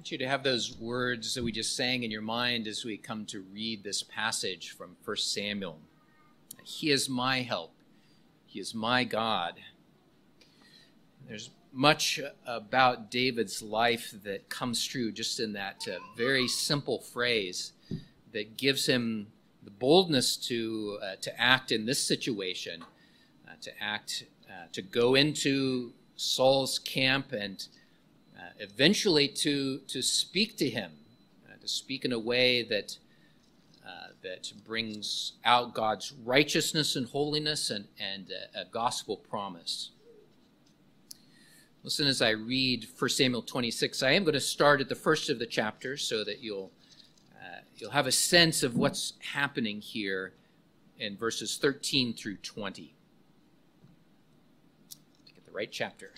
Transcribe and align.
want 0.00 0.10
you 0.10 0.16
to 0.16 0.26
have 0.26 0.42
those 0.42 0.78
words 0.78 1.34
that 1.34 1.44
we 1.44 1.52
just 1.52 1.76
sang 1.76 2.04
in 2.04 2.10
your 2.10 2.22
mind 2.22 2.66
as 2.66 2.86
we 2.86 2.96
come 2.96 3.26
to 3.26 3.42
read 3.52 3.84
this 3.84 4.02
passage 4.02 4.70
from 4.70 4.96
1 5.04 5.16
Samuel. 5.18 5.78
He 6.64 6.90
is 6.90 7.06
my 7.06 7.42
help. 7.42 7.74
He 8.46 8.60
is 8.60 8.74
my 8.74 9.04
God. 9.04 9.56
There's 11.28 11.50
much 11.70 12.18
about 12.46 13.10
David's 13.10 13.60
life 13.60 14.14
that 14.24 14.48
comes 14.48 14.82
true 14.86 15.12
just 15.12 15.38
in 15.38 15.52
that 15.52 15.86
uh, 15.86 15.98
very 16.16 16.48
simple 16.48 17.00
phrase 17.00 17.72
that 18.32 18.56
gives 18.56 18.86
him 18.86 19.26
the 19.62 19.70
boldness 19.70 20.38
to 20.48 20.98
uh, 21.02 21.16
to 21.20 21.38
act 21.38 21.72
in 21.72 21.84
this 21.84 22.02
situation, 22.02 22.82
uh, 23.46 23.52
to 23.60 23.70
act, 23.82 24.24
uh, 24.48 24.64
to 24.72 24.80
go 24.80 25.14
into 25.14 25.92
Saul's 26.16 26.78
camp 26.78 27.32
and 27.32 27.66
uh, 28.40 28.48
eventually 28.58 29.28
to, 29.28 29.78
to 29.80 30.00
speak 30.00 30.56
to 30.56 30.68
him, 30.68 30.92
uh, 31.46 31.60
to 31.60 31.68
speak 31.68 32.06
in 32.06 32.12
a 32.12 32.18
way 32.18 32.62
that, 32.62 32.96
uh, 33.86 34.08
that 34.22 34.50
brings 34.66 35.32
out 35.44 35.74
God's 35.74 36.12
righteousness 36.24 36.96
and 36.96 37.06
holiness 37.06 37.68
and, 37.68 37.86
and 37.98 38.32
a, 38.54 38.64
gospel 38.64 39.16
promise. 39.16 39.90
Listen 41.82 42.06
as 42.06 42.22
I 42.22 42.30
read 42.30 42.86
1 42.98 43.10
Samuel 43.10 43.42
26. 43.42 44.02
I 44.02 44.12
am 44.12 44.24
going 44.24 44.32
to 44.32 44.40
start 44.40 44.80
at 44.80 44.88
the 44.88 44.94
first 44.94 45.28
of 45.28 45.38
the 45.38 45.46
chapter 45.46 45.98
so 45.98 46.24
that 46.24 46.40
you'll, 46.40 46.70
uh, 47.36 47.60
you'll 47.76 47.90
have 47.90 48.06
a 48.06 48.12
sense 48.12 48.62
of 48.62 48.74
what's 48.76 49.14
happening 49.32 49.80
here 49.82 50.32
in 50.98 51.16
verses 51.16 51.58
13 51.58 52.14
through 52.14 52.36
20. 52.36 52.94
To 55.26 55.32
get 55.34 55.44
the 55.44 55.52
right 55.52 55.70
chapter. 55.70 56.12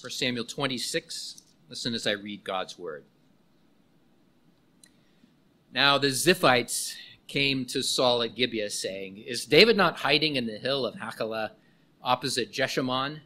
1 0.00 0.12
Samuel 0.12 0.44
26. 0.44 1.42
Listen 1.68 1.92
as 1.92 2.06
I 2.06 2.12
read 2.12 2.44
God's 2.44 2.78
word. 2.78 3.04
Now 5.72 5.98
the 5.98 6.08
Ziphites 6.08 6.94
came 7.26 7.64
to 7.66 7.82
Saul 7.82 8.22
at 8.22 8.36
Gibeah, 8.36 8.70
saying, 8.70 9.18
Is 9.18 9.44
David 9.44 9.76
not 9.76 9.98
hiding 9.98 10.36
in 10.36 10.46
the 10.46 10.58
hill 10.58 10.86
of 10.86 10.94
Hachilah 10.94 11.50
opposite 12.00 12.52
Jeshimon? 12.52 13.22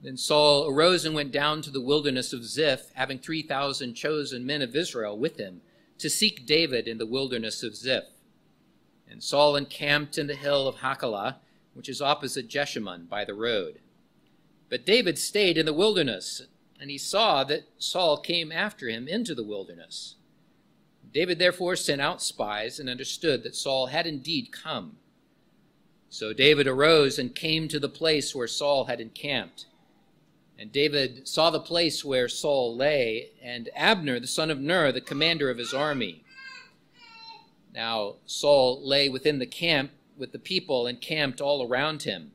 Then 0.00 0.16
Saul 0.16 0.66
arose 0.66 1.04
and 1.04 1.14
went 1.14 1.30
down 1.30 1.60
to 1.62 1.70
the 1.70 1.82
wilderness 1.82 2.32
of 2.32 2.42
Ziph, 2.42 2.90
having 2.94 3.18
3,000 3.18 3.92
chosen 3.92 4.46
men 4.46 4.62
of 4.62 4.74
Israel 4.74 5.18
with 5.18 5.36
him, 5.36 5.60
to 5.98 6.08
seek 6.08 6.46
David 6.46 6.88
in 6.88 6.96
the 6.96 7.04
wilderness 7.04 7.62
of 7.62 7.76
Ziph. 7.76 8.04
And 9.10 9.22
Saul 9.22 9.56
encamped 9.56 10.16
in 10.16 10.26
the 10.26 10.36
hill 10.36 10.66
of 10.66 10.76
Hachilah, 10.76 11.36
which 11.74 11.90
is 11.90 12.00
opposite 12.00 12.48
Jeshimon 12.48 13.10
by 13.10 13.26
the 13.26 13.34
road. 13.34 13.80
But 14.70 14.86
David 14.86 15.18
stayed 15.18 15.58
in 15.58 15.66
the 15.66 15.74
wilderness, 15.74 16.42
and 16.80 16.90
he 16.90 16.96
saw 16.96 17.44
that 17.44 17.64
Saul 17.76 18.16
came 18.18 18.52
after 18.52 18.88
him 18.88 19.08
into 19.08 19.34
the 19.34 19.44
wilderness. 19.44 20.14
David 21.12 21.40
therefore 21.40 21.74
sent 21.74 22.00
out 22.00 22.22
spies 22.22 22.78
and 22.78 22.88
understood 22.88 23.42
that 23.42 23.56
Saul 23.56 23.86
had 23.86 24.06
indeed 24.06 24.52
come. 24.52 24.96
So 26.08 26.32
David 26.32 26.68
arose 26.68 27.18
and 27.18 27.34
came 27.34 27.66
to 27.68 27.80
the 27.80 27.88
place 27.88 28.32
where 28.34 28.46
Saul 28.46 28.84
had 28.84 29.00
encamped. 29.00 29.66
And 30.56 30.70
David 30.70 31.26
saw 31.26 31.50
the 31.50 31.58
place 31.58 32.04
where 32.04 32.28
Saul 32.28 32.76
lay, 32.76 33.30
and 33.42 33.70
Abner, 33.74 34.20
the 34.20 34.26
son 34.26 34.50
of 34.50 34.60
Ner, 34.60 34.92
the 34.92 35.00
commander 35.00 35.50
of 35.50 35.58
his 35.58 35.74
army. 35.74 36.22
Now 37.74 38.16
Saul 38.26 38.80
lay 38.86 39.08
within 39.08 39.40
the 39.40 39.46
camp 39.46 39.90
with 40.16 40.32
the 40.32 40.38
people 40.38 40.86
encamped 40.86 41.40
all 41.40 41.66
around 41.66 42.02
him. 42.02 42.32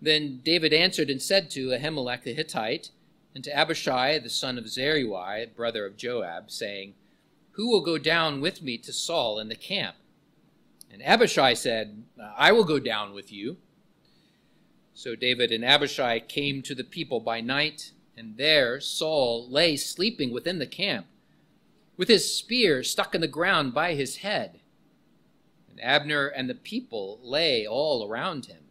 Then 0.00 0.40
David 0.44 0.72
answered 0.72 1.10
and 1.10 1.20
said 1.20 1.50
to 1.50 1.68
Ahimelech 1.68 2.22
the 2.22 2.34
Hittite 2.34 2.90
and 3.34 3.44
to 3.44 3.56
Abishai 3.56 4.18
the 4.18 4.30
son 4.30 4.58
of 4.58 4.68
Zeruiah, 4.68 5.48
brother 5.54 5.84
of 5.84 5.96
Joab, 5.96 6.50
saying, 6.50 6.94
Who 7.52 7.68
will 7.68 7.82
go 7.82 7.98
down 7.98 8.40
with 8.40 8.62
me 8.62 8.78
to 8.78 8.92
Saul 8.92 9.38
in 9.38 9.48
the 9.48 9.54
camp? 9.54 9.96
And 10.90 11.02
Abishai 11.02 11.54
said, 11.54 12.04
I 12.36 12.52
will 12.52 12.64
go 12.64 12.78
down 12.78 13.12
with 13.12 13.30
you. 13.30 13.58
So 14.94 15.14
David 15.14 15.52
and 15.52 15.64
Abishai 15.64 16.20
came 16.20 16.62
to 16.62 16.74
the 16.74 16.84
people 16.84 17.20
by 17.20 17.40
night, 17.40 17.92
and 18.16 18.36
there 18.36 18.80
Saul 18.80 19.48
lay 19.48 19.76
sleeping 19.76 20.32
within 20.32 20.58
the 20.58 20.66
camp, 20.66 21.06
with 21.96 22.08
his 22.08 22.34
spear 22.34 22.82
stuck 22.82 23.14
in 23.14 23.20
the 23.20 23.28
ground 23.28 23.72
by 23.72 23.94
his 23.94 24.16
head. 24.16 24.60
And 25.68 25.80
Abner 25.80 26.26
and 26.26 26.50
the 26.50 26.54
people 26.54 27.20
lay 27.22 27.66
all 27.66 28.06
around 28.06 28.46
him. 28.46 28.64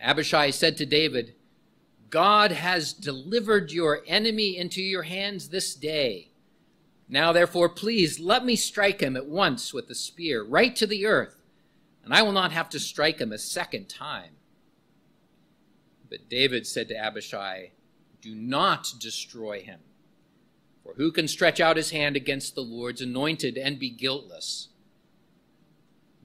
Abishai 0.00 0.50
said 0.50 0.76
to 0.78 0.86
David, 0.86 1.34
God 2.08 2.52
has 2.52 2.92
delivered 2.92 3.70
your 3.70 4.02
enemy 4.06 4.56
into 4.56 4.82
your 4.82 5.04
hands 5.04 5.48
this 5.48 5.74
day. 5.74 6.32
Now, 7.08 7.32
therefore, 7.32 7.68
please 7.68 8.18
let 8.18 8.44
me 8.44 8.56
strike 8.56 9.00
him 9.00 9.16
at 9.16 9.26
once 9.26 9.74
with 9.74 9.88
the 9.88 9.94
spear, 9.94 10.42
right 10.44 10.74
to 10.76 10.86
the 10.86 11.06
earth, 11.06 11.42
and 12.04 12.14
I 12.14 12.22
will 12.22 12.32
not 12.32 12.52
have 12.52 12.68
to 12.70 12.80
strike 12.80 13.20
him 13.20 13.32
a 13.32 13.38
second 13.38 13.88
time. 13.88 14.32
But 16.08 16.28
David 16.28 16.66
said 16.66 16.88
to 16.88 16.96
Abishai, 16.96 17.70
Do 18.20 18.34
not 18.34 18.94
destroy 18.98 19.60
him. 19.60 19.80
For 20.82 20.94
who 20.94 21.12
can 21.12 21.28
stretch 21.28 21.60
out 21.60 21.76
his 21.76 21.90
hand 21.90 22.16
against 22.16 22.54
the 22.54 22.62
Lord's 22.62 23.00
anointed 23.00 23.56
and 23.56 23.78
be 23.78 23.90
guiltless? 23.90 24.68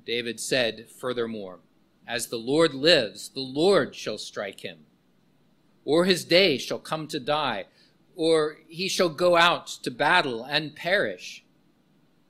David 0.06 0.40
said, 0.40 0.88
furthermore, 0.90 1.59
as 2.08 2.28
the 2.28 2.38
Lord 2.38 2.74
lives, 2.74 3.30
the 3.30 3.40
Lord 3.40 3.96
shall 3.96 4.18
strike 4.18 4.62
him. 4.62 4.80
Or 5.84 6.06
his 6.06 6.26
day 6.26 6.58
shall 6.58 6.80
come 6.80 7.08
to 7.08 7.20
die, 7.20 7.66
or 8.16 8.58
he 8.68 8.88
shall 8.88 9.10
go 9.10 9.36
out 9.36 9.68
to 9.68 9.92
battle 9.92 10.44
and 10.44 10.76
perish. 10.76 11.44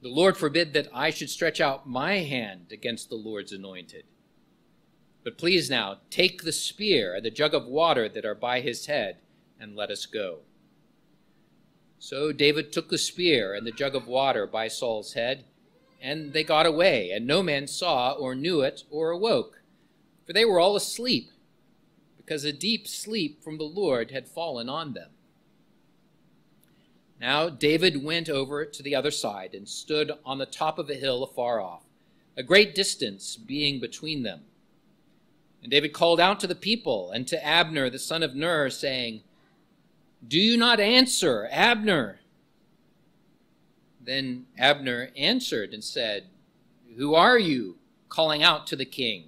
The 0.01 0.09
Lord 0.09 0.37
forbid 0.37 0.73
that 0.73 0.87
I 0.93 1.09
should 1.09 1.29
stretch 1.29 1.59
out 1.59 1.87
my 1.87 2.19
hand 2.19 2.67
against 2.71 3.09
the 3.09 3.15
Lord's 3.15 3.51
anointed. 3.51 4.05
But 5.23 5.37
please 5.37 5.69
now, 5.69 5.97
take 6.09 6.43
the 6.43 6.51
spear 6.51 7.13
and 7.15 7.25
the 7.25 7.31
jug 7.31 7.53
of 7.53 7.65
water 7.65 8.07
that 8.07 8.25
are 8.25 8.35
by 8.35 8.61
his 8.61 8.85
head, 8.85 9.17
and 9.59 9.75
let 9.75 9.89
us 9.89 10.05
go. 10.05 10.39
So 11.97 12.31
David 12.31 12.71
took 12.71 12.89
the 12.89 12.97
spear 12.97 13.53
and 13.53 13.65
the 13.65 13.71
jug 13.71 13.95
of 13.95 14.07
water 14.07 14.45
by 14.45 14.67
Saul's 14.67 15.13
head, 15.13 15.45
and 15.99 16.33
they 16.33 16.43
got 16.43 16.67
away, 16.67 17.09
and 17.09 17.25
no 17.25 17.41
man 17.41 17.67
saw 17.67 18.11
or 18.11 18.35
knew 18.35 18.61
it 18.61 18.83
or 18.91 19.09
awoke 19.09 19.61
for 20.25 20.33
they 20.33 20.45
were 20.45 20.59
all 20.59 20.75
asleep, 20.75 21.31
because 22.17 22.43
a 22.43 22.51
deep 22.51 22.87
sleep 22.87 23.43
from 23.43 23.57
the 23.57 23.63
Lord 23.63 24.11
had 24.11 24.27
fallen 24.27 24.69
on 24.69 24.93
them. 24.93 25.11
Now 27.19 27.49
David 27.49 28.03
went 28.03 28.29
over 28.29 28.65
to 28.65 28.83
the 28.83 28.95
other 28.95 29.11
side 29.11 29.53
and 29.53 29.69
stood 29.69 30.11
on 30.25 30.37
the 30.37 30.45
top 30.45 30.77
of 30.79 30.89
a 30.89 30.95
hill 30.95 31.23
afar 31.23 31.61
off, 31.61 31.83
a 32.35 32.43
great 32.43 32.75
distance 32.75 33.35
being 33.35 33.79
between 33.79 34.23
them. 34.23 34.41
And 35.61 35.71
David 35.71 35.93
called 35.93 36.19
out 36.19 36.39
to 36.41 36.47
the 36.47 36.55
people 36.55 37.11
and 37.11 37.27
to 37.27 37.43
Abner 37.43 37.89
the 37.89 37.99
son 37.99 38.21
of 38.21 38.35
Ner, 38.35 38.69
saying, 38.69 39.21
Do 40.27 40.39
you 40.39 40.57
not 40.57 40.79
answer, 40.79 41.47
Abner? 41.51 42.19
Then 43.99 44.45
Abner 44.59 45.09
answered 45.17 45.73
and 45.73 45.83
said, 45.83 46.25
Who 46.97 47.15
are 47.15 47.39
you? 47.39 47.77
calling 48.07 48.43
out 48.43 48.65
to 48.67 48.75
the 48.75 48.85
king. 48.85 49.25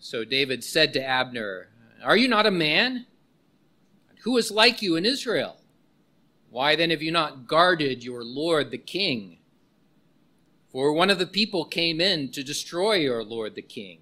So 0.00 0.24
David 0.24 0.62
said 0.62 0.92
to 0.92 1.04
Abner, 1.04 1.68
Are 2.02 2.16
you 2.16 2.28
not 2.28 2.46
a 2.46 2.50
man? 2.50 3.06
Who 4.22 4.36
is 4.36 4.50
like 4.50 4.82
you 4.82 4.96
in 4.96 5.04
Israel? 5.04 5.56
Why 6.50 6.76
then 6.76 6.90
have 6.90 7.02
you 7.02 7.12
not 7.12 7.46
guarded 7.46 8.04
your 8.04 8.24
lord 8.24 8.70
the 8.70 8.78
king? 8.78 9.38
For 10.70 10.92
one 10.92 11.10
of 11.10 11.18
the 11.18 11.26
people 11.26 11.64
came 11.64 12.00
in 12.00 12.30
to 12.32 12.42
destroy 12.42 12.94
your 12.94 13.24
lord 13.24 13.54
the 13.54 13.62
king. 13.62 14.00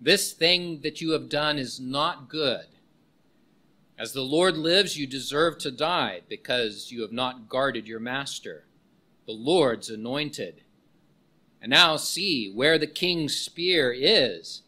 This 0.00 0.32
thing 0.32 0.80
that 0.82 1.00
you 1.00 1.10
have 1.12 1.28
done 1.28 1.58
is 1.58 1.80
not 1.80 2.28
good. 2.28 2.66
As 3.98 4.12
the 4.12 4.22
Lord 4.22 4.56
lives, 4.56 4.96
you 4.96 5.08
deserve 5.08 5.58
to 5.58 5.72
die 5.72 6.20
because 6.28 6.92
you 6.92 7.02
have 7.02 7.10
not 7.10 7.48
guarded 7.48 7.88
your 7.88 7.98
master, 7.98 8.64
the 9.26 9.32
Lord's 9.32 9.90
anointed. 9.90 10.62
And 11.60 11.70
now 11.70 11.96
see 11.96 12.52
where 12.52 12.78
the 12.78 12.86
king's 12.86 13.36
spear 13.36 13.92
is 13.92 14.62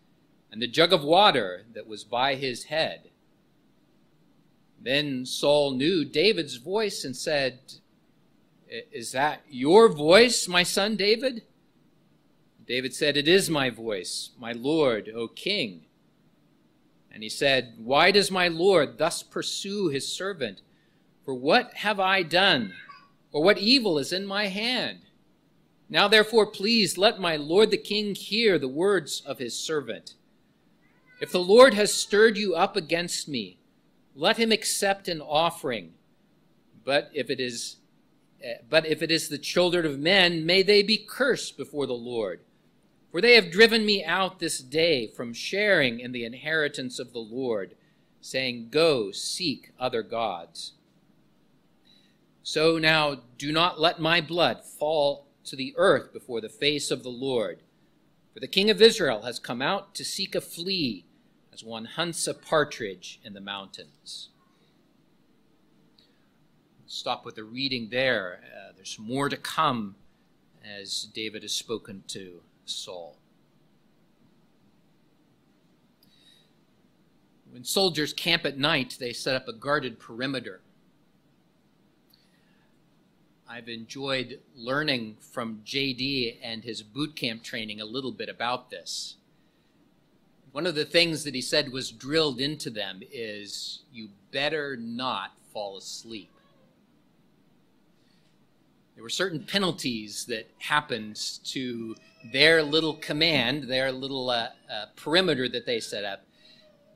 and 0.53 0.61
the 0.61 0.67
jug 0.67 0.93
of 0.93 1.05
water 1.05 1.65
that 1.75 1.87
was 1.87 2.05
by 2.05 2.35
his 2.35 2.65
head. 2.65 3.11
Then 4.81 5.27
Saul 5.27 5.73
knew 5.73 6.05
David's 6.05 6.57
voice 6.57 7.05
and 7.05 7.17
said, 7.17 7.61
Is 8.69 9.13
that 9.13 9.43
your 9.49 9.89
voice, 9.89 10.49
my 10.49 10.63
son 10.63 10.97
David? 10.97 11.43
David 12.67 12.95
said, 12.95 13.17
It 13.17 13.29
is 13.29 13.51
my 13.51 13.69
voice, 13.69 14.31
my 14.39 14.53
Lord, 14.53 15.11
O 15.15 15.29
king. 15.29 15.83
And 17.13 17.23
he 17.23 17.29
said, 17.29 17.75
Why 17.79 18.11
does 18.11 18.31
my 18.31 18.49
Lord 18.49 18.97
thus 18.97 19.23
pursue 19.23 19.89
his 19.89 20.11
servant? 20.11 20.63
For 21.25 21.35
what 21.35 21.75
have 21.75 22.01
I 22.01 22.23
done? 22.23 22.73
Or 23.33 23.43
what 23.43 23.59
evil 23.59 23.99
is 23.99 24.13
in 24.13 24.27
my 24.27 24.47
hand? 24.47 25.01
Now 25.89 26.09
therefore, 26.09 26.47
please 26.47 26.97
let 26.97 27.21
my 27.21 27.37
Lord 27.37 27.71
the 27.71 27.77
king 27.77 28.15
hear 28.15 28.59
the 28.59 28.69
words 28.69 29.23
of 29.27 29.39
his 29.39 29.59
servant. 29.59 30.15
If 31.21 31.33
the 31.33 31.39
Lord 31.39 31.75
has 31.75 31.93
stirred 31.93 32.39
you 32.39 32.55
up 32.55 32.77
against 32.77 33.29
me, 33.29 33.59
let 34.15 34.39
him 34.39 34.51
accept 34.51 35.07
an 35.07 35.21
offering. 35.21 35.93
But 36.83 37.11
if 37.15 37.29
it 37.29 37.39
is 37.39 37.77
eh, 38.43 38.55
but 38.69 38.87
if 38.87 39.03
it 39.03 39.11
is 39.11 39.29
the 39.29 39.39
children 39.39 39.85
of 39.85 39.99
men, 39.99 40.47
may 40.47 40.63
they 40.63 40.83
be 40.83 40.97
cursed 40.97 41.59
before 41.59 41.87
the 41.87 41.93
Lord. 41.93 42.41
For 43.13 43.21
they 43.21 43.35
have 43.35 43.51
driven 43.51 43.85
me 43.85 44.03
out 44.05 44.39
this 44.39 44.61
day 44.61 45.09
from 45.09 45.35
sharing 45.35 46.01
in 46.01 46.13
the 46.13 46.25
inheritance 46.25 46.99
of 46.99 47.13
the 47.13 47.19
Lord, 47.19 47.75
saying, 48.21 48.69
Go, 48.71 49.11
seek 49.11 49.73
other 49.79 50.03
gods. 50.03 50.73
So 52.43 52.79
now 52.79 53.23
do 53.37 53.53
not 53.53 53.81
let 53.81 54.01
my 54.01 54.21
blood 54.21 54.65
fall 54.65 55.27
to 55.45 55.57
the 55.57 55.75
earth 55.77 56.13
before 56.13 56.41
the 56.41 56.49
face 56.49 56.91
of 56.91 57.03
the 57.03 57.11
Lord. 57.11 57.61
For 58.33 58.41
the 58.41 58.47
king 58.47 58.71
of 58.71 58.81
Israel 58.81 59.23
has 59.23 59.39
come 59.39 59.61
out 59.61 59.95
to 59.97 60.05
seek 60.05 60.35
a 60.35 60.41
flea 60.41 61.05
as 61.53 61.65
one 61.65 61.85
hunts 61.85 62.27
a 62.27 62.35
partridge 62.35 63.21
in 63.25 63.35
the 63.35 63.41
mountains. 63.41 64.29
Stop 66.87 67.25
with 67.25 67.37
the 67.37 67.45
reading 67.45 67.89
there. 67.91 68.41
Uh, 68.45 68.73
there's 68.75 68.99
more 68.99 69.29
to 69.29 69.37
come 69.37 69.95
as 70.65 71.09
David 71.15 71.43
has 71.43 71.53
spoken 71.53 72.03
to 72.09 72.41
Saul. 72.65 73.17
When 77.51 77.65
soldiers 77.65 78.13
camp 78.13 78.45
at 78.45 78.59
night, 78.59 78.97
they 79.01 79.13
set 79.13 79.35
up 79.35 79.49
a 79.49 79.53
guarded 79.53 79.99
perimeter. 79.99 80.61
I've 83.49 83.69
enjoyed 83.69 84.39
learning 84.55 85.17
from 85.21 85.63
JD 85.67 86.39
and 86.41 86.63
his 86.63 86.83
boot 86.83 87.17
camp 87.17 87.43
training 87.43 87.81
a 87.81 87.85
little 87.85 88.13
bit 88.13 88.29
about 88.29 88.71
this. 88.71 89.17
One 90.53 90.67
of 90.67 90.75
the 90.75 90.85
things 90.85 91.23
that 91.25 91.35
he 91.35 91.41
said 91.41 91.71
was 91.71 91.93
drilled 91.93 92.41
into 92.41 92.71
them 92.71 93.03
is 93.13 93.83
you 93.93 94.09
better 94.33 94.77
not 94.77 95.33
fall 95.53 95.77
asleep. 95.77 96.29
There 98.97 99.05
were 99.05 99.11
certain 99.11 99.45
penalties 99.45 100.27
that 100.27 100.51
happened 100.59 101.17
to 101.45 101.95
their 102.33 102.63
little 102.63 102.95
command, 102.95 103.65
their 103.65 103.93
little 103.93 104.29
uh, 104.29 104.49
uh, 104.71 104.87
perimeter 104.97 105.49
that 105.49 105.67
they 105.67 105.79
set 105.79 106.05
up, 106.05 106.25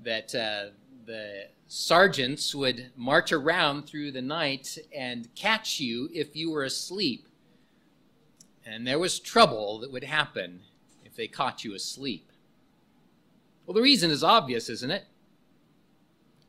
that 0.02 0.34
uh, 0.34 0.70
the 1.06 1.46
sergeants 1.68 2.54
would 2.54 2.90
march 2.96 3.32
around 3.32 3.84
through 3.84 4.10
the 4.10 4.20
night 4.20 4.76
and 4.94 5.32
catch 5.36 5.78
you 5.78 6.10
if 6.12 6.34
you 6.34 6.50
were 6.50 6.64
asleep. 6.64 7.26
And 8.66 8.86
there 8.86 8.98
was 8.98 9.20
trouble 9.20 9.78
that 9.78 9.92
would 9.92 10.04
happen 10.04 10.60
if 11.04 11.14
they 11.14 11.28
caught 11.28 11.64
you 11.64 11.74
asleep. 11.74 12.28
Well, 13.66 13.74
the 13.74 13.82
reason 13.82 14.10
is 14.10 14.22
obvious, 14.22 14.68
isn't 14.68 14.90
it? 14.90 15.04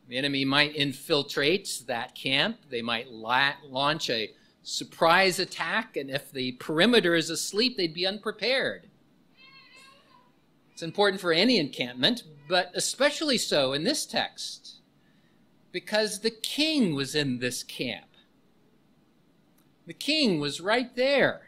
The 0.08 0.18
enemy 0.18 0.46
might 0.46 0.76
infiltrate 0.76 1.84
that 1.88 2.14
camp. 2.14 2.58
They 2.70 2.82
might 2.82 3.10
la- 3.10 3.54
launch 3.68 4.10
a 4.10 4.32
surprise 4.64 5.40
attack, 5.40 5.96
and 5.96 6.10
if 6.10 6.32
the 6.32 6.54
perimeter 6.54 7.16
is 7.16 7.30
asleep, 7.30 7.78
they'd 7.78 7.94
be 7.94 8.06
unprepared. 8.06 8.88
It's 10.74 10.84
important 10.84 11.22
for 11.22 11.32
any 11.32 11.58
encampment, 11.58 12.24
but 12.50 12.72
especially 12.76 13.38
so 13.38 13.74
in 13.74 13.84
this 13.84 14.06
text, 14.06 14.82
because 15.72 16.20
the 16.20 16.32
king 16.32 16.96
was 16.96 17.16
in 17.16 17.40
this 17.40 17.64
camp. 17.64 18.08
The 19.86 19.94
king 19.94 20.40
was 20.40 20.60
right 20.60 20.94
there. 20.96 21.42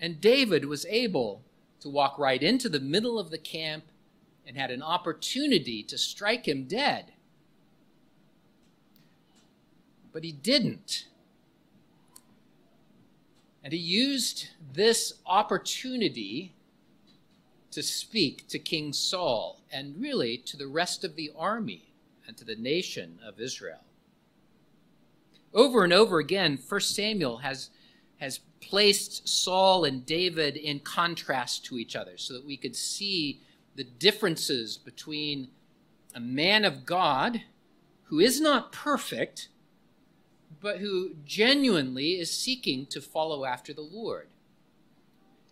And 0.00 0.20
David 0.20 0.66
was 0.66 0.86
able 0.86 1.42
to 1.80 1.88
walk 1.88 2.18
right 2.18 2.42
into 2.42 2.68
the 2.68 2.80
middle 2.80 3.18
of 3.18 3.30
the 3.30 3.38
camp 3.38 3.84
and 4.48 4.56
had 4.56 4.70
an 4.70 4.82
opportunity 4.82 5.82
to 5.82 5.98
strike 5.98 6.48
him 6.48 6.64
dead. 6.64 7.12
But 10.10 10.24
he 10.24 10.32
didn't. 10.32 11.06
And 13.62 13.74
he 13.74 13.78
used 13.78 14.48
this 14.72 15.12
opportunity 15.26 16.54
to 17.72 17.82
speak 17.82 18.48
to 18.48 18.58
King 18.58 18.94
Saul 18.94 19.60
and 19.70 20.00
really 20.00 20.38
to 20.38 20.56
the 20.56 20.66
rest 20.66 21.04
of 21.04 21.14
the 21.14 21.30
army 21.36 21.92
and 22.26 22.34
to 22.38 22.44
the 22.46 22.56
nation 22.56 23.18
of 23.22 23.38
Israel. 23.38 23.84
Over 25.52 25.84
and 25.84 25.92
over 25.92 26.20
again, 26.20 26.58
1 26.66 26.80
Samuel 26.80 27.36
has, 27.38 27.68
has 28.16 28.40
placed 28.62 29.28
Saul 29.28 29.84
and 29.84 30.06
David 30.06 30.56
in 30.56 30.80
contrast 30.80 31.66
to 31.66 31.78
each 31.78 31.94
other 31.94 32.16
so 32.16 32.32
that 32.32 32.46
we 32.46 32.56
could 32.56 32.74
see 32.74 33.42
the 33.78 33.84
differences 33.84 34.76
between 34.76 35.46
a 36.12 36.18
man 36.18 36.64
of 36.64 36.84
God 36.84 37.42
who 38.06 38.18
is 38.18 38.40
not 38.40 38.72
perfect, 38.72 39.50
but 40.60 40.78
who 40.78 41.14
genuinely 41.24 42.18
is 42.18 42.36
seeking 42.36 42.86
to 42.86 43.00
follow 43.00 43.44
after 43.44 43.72
the 43.72 43.82
Lord. 43.82 44.26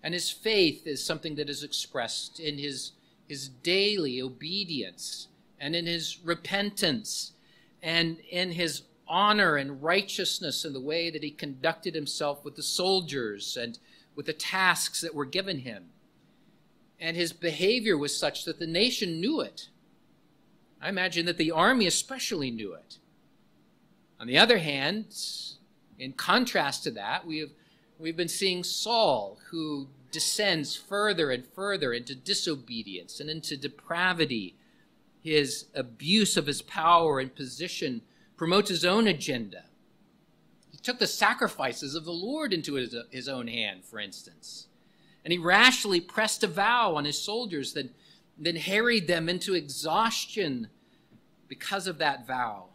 And 0.03 0.13
his 0.13 0.29
faith 0.29 0.89
is 0.89 1.05
something 1.05 1.37
that 1.37 1.49
is 1.49 1.63
expressed 1.63 2.41
in 2.41 2.59
his, 2.59 2.93
his 3.29 3.49
daily 3.49 4.21
obedience 4.21 5.29
and 5.61 5.77
in 5.77 5.87
his 5.87 6.19
repentance 6.25 7.31
and 7.81 8.19
in 8.29 8.51
his 8.51 8.83
honor 9.07 9.55
and 9.55 9.85
righteousness 9.85 10.65
in 10.65 10.73
the 10.73 10.81
way 10.81 11.11
that 11.11 11.23
he 11.23 11.31
conducted 11.31 11.95
himself 11.95 12.45
with 12.45 12.57
the 12.57 12.63
soldiers 12.65 13.57
and 13.57 13.79
with 14.17 14.27
the 14.27 14.33
tasks 14.33 15.01
that 15.01 15.15
were 15.15 15.25
given 15.25 15.61
him 15.61 15.91
and 17.01 17.17
his 17.17 17.33
behavior 17.33 17.97
was 17.97 18.17
such 18.17 18.45
that 18.45 18.59
the 18.59 18.67
nation 18.67 19.21
knew 19.21 19.41
it. 19.41 19.69
I 20.81 20.89
imagine 20.89 21.27
that 21.27 21.37
the 21.37 21.51
army 21.51 21.87
especially 21.87 22.51
knew 22.51 22.75
it. 22.75 22.99
On 24.19 24.27
the 24.27 24.39
other 24.39 24.59
hand, 24.59 25.07
in 25.99 26.13
contrast 26.13 26.85
to 26.85 26.91
that, 26.93 27.27
we 27.27 27.39
have, 27.39 27.51
we've 27.99 28.17
been 28.17 28.29
seeing 28.29 28.65
Saul, 28.65 29.39
who 29.51 29.89
descends 30.11 30.77
further 30.77 31.31
and 31.31 31.47
further 31.47 31.93
into 31.93 32.15
disobedience 32.15 33.21
and 33.21 33.29
into 33.29 33.57
depravity. 33.57 34.55
His 35.23 35.67
abuse 35.75 36.37
of 36.37 36.47
his 36.47 36.63
power 36.63 37.21
and 37.21 37.35
position 37.35 38.03
promotes 38.37 38.71
his 38.71 38.85
own 38.85 39.07
agenda. 39.07 39.65
He 40.71 40.79
took 40.79 40.99
the 40.99 41.07
sacrifices 41.07 41.95
of 41.95 42.05
the 42.05 42.13
Lord 42.13 42.53
into 42.53 42.75
his, 42.75 42.95
his 43.11 43.29
own 43.29 43.49
hand, 43.49 43.85
for 43.85 43.99
instance. 43.99 44.69
And 45.27 45.33
he 45.33 45.39
rashly 45.39 46.01
pressed 46.01 46.45
a 46.45 46.47
vow 46.47 46.95
on 46.95 47.05
his 47.05 47.21
soldiers 47.21 47.73
that 47.73 47.93
then 48.39 48.55
harried 48.55 49.09
them 49.09 49.29
into 49.29 49.57
exhaustion 49.57 50.69
because 51.49 51.89
of 51.89 51.99
that 51.99 52.29
vow. 52.29 52.67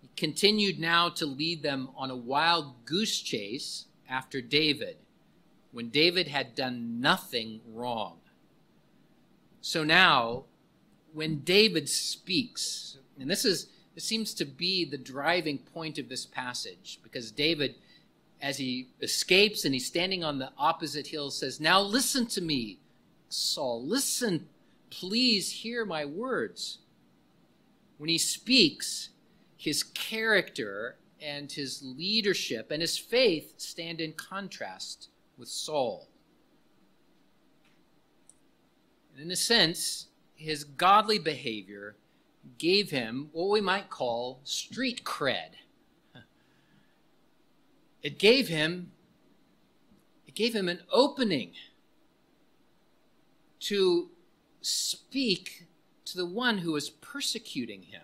He 0.00 0.10
continued 0.14 0.78
now 0.78 1.08
to 1.08 1.26
lead 1.26 1.64
them 1.64 1.88
on 1.96 2.08
a 2.08 2.16
wild 2.16 2.84
goose 2.84 3.18
chase 3.18 3.86
after 4.08 4.40
David, 4.40 4.96
when 5.72 5.88
David 5.88 6.28
had 6.28 6.54
done 6.54 7.00
nothing 7.00 7.60
wrong. 7.66 8.18
So 9.60 9.82
now, 9.82 10.44
when 11.12 11.40
David 11.40 11.88
speaks, 11.88 12.98
and 13.18 13.28
this 13.28 13.44
is 13.44 13.66
this 13.96 14.04
seems 14.04 14.34
to 14.34 14.44
be 14.44 14.84
the 14.84 14.98
driving 14.98 15.58
point 15.58 15.98
of 15.98 16.08
this 16.08 16.26
passage, 16.26 17.00
because 17.02 17.32
David 17.32 17.74
as 18.44 18.58
he 18.58 18.88
escapes 19.00 19.64
and 19.64 19.72
he's 19.72 19.86
standing 19.86 20.22
on 20.22 20.38
the 20.38 20.52
opposite 20.58 21.06
hill, 21.06 21.30
says, 21.30 21.60
Now 21.60 21.80
listen 21.80 22.26
to 22.26 22.42
me, 22.42 22.78
Saul. 23.30 23.82
Listen, 23.82 24.48
please 24.90 25.50
hear 25.50 25.86
my 25.86 26.04
words. 26.04 26.80
When 27.96 28.10
he 28.10 28.18
speaks, 28.18 29.08
his 29.56 29.82
character 29.82 30.98
and 31.22 31.50
his 31.50 31.82
leadership 31.82 32.70
and 32.70 32.82
his 32.82 32.98
faith 32.98 33.54
stand 33.56 34.02
in 34.02 34.12
contrast 34.12 35.08
with 35.38 35.48
Saul. 35.48 36.10
And 39.14 39.22
in 39.22 39.30
a 39.30 39.36
sense, 39.36 40.08
his 40.34 40.64
godly 40.64 41.18
behavior 41.18 41.96
gave 42.58 42.90
him 42.90 43.30
what 43.32 43.48
we 43.48 43.62
might 43.62 43.88
call 43.88 44.40
street 44.44 45.02
cred 45.02 45.52
it 48.04 48.18
gave 48.18 48.46
him 48.46 48.92
it 50.28 50.34
gave 50.34 50.54
him 50.54 50.68
an 50.68 50.80
opening 50.92 51.52
to 53.60 54.10
speak 54.60 55.66
to 56.04 56.16
the 56.16 56.26
one 56.26 56.58
who 56.58 56.72
was 56.72 56.90
persecuting 56.90 57.82
him. 57.82 58.02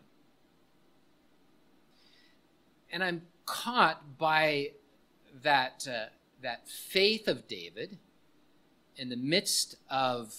And 2.93 3.05
I'm 3.05 3.23
caught 3.47 4.19
by 4.19 4.73
that, 5.43 5.87
uh, 5.91 6.07
that 6.43 6.69
faith 6.69 7.29
of 7.29 7.47
David 7.47 7.99
in 8.97 9.09
the 9.09 9.17
midst 9.17 9.77
of, 9.91 10.35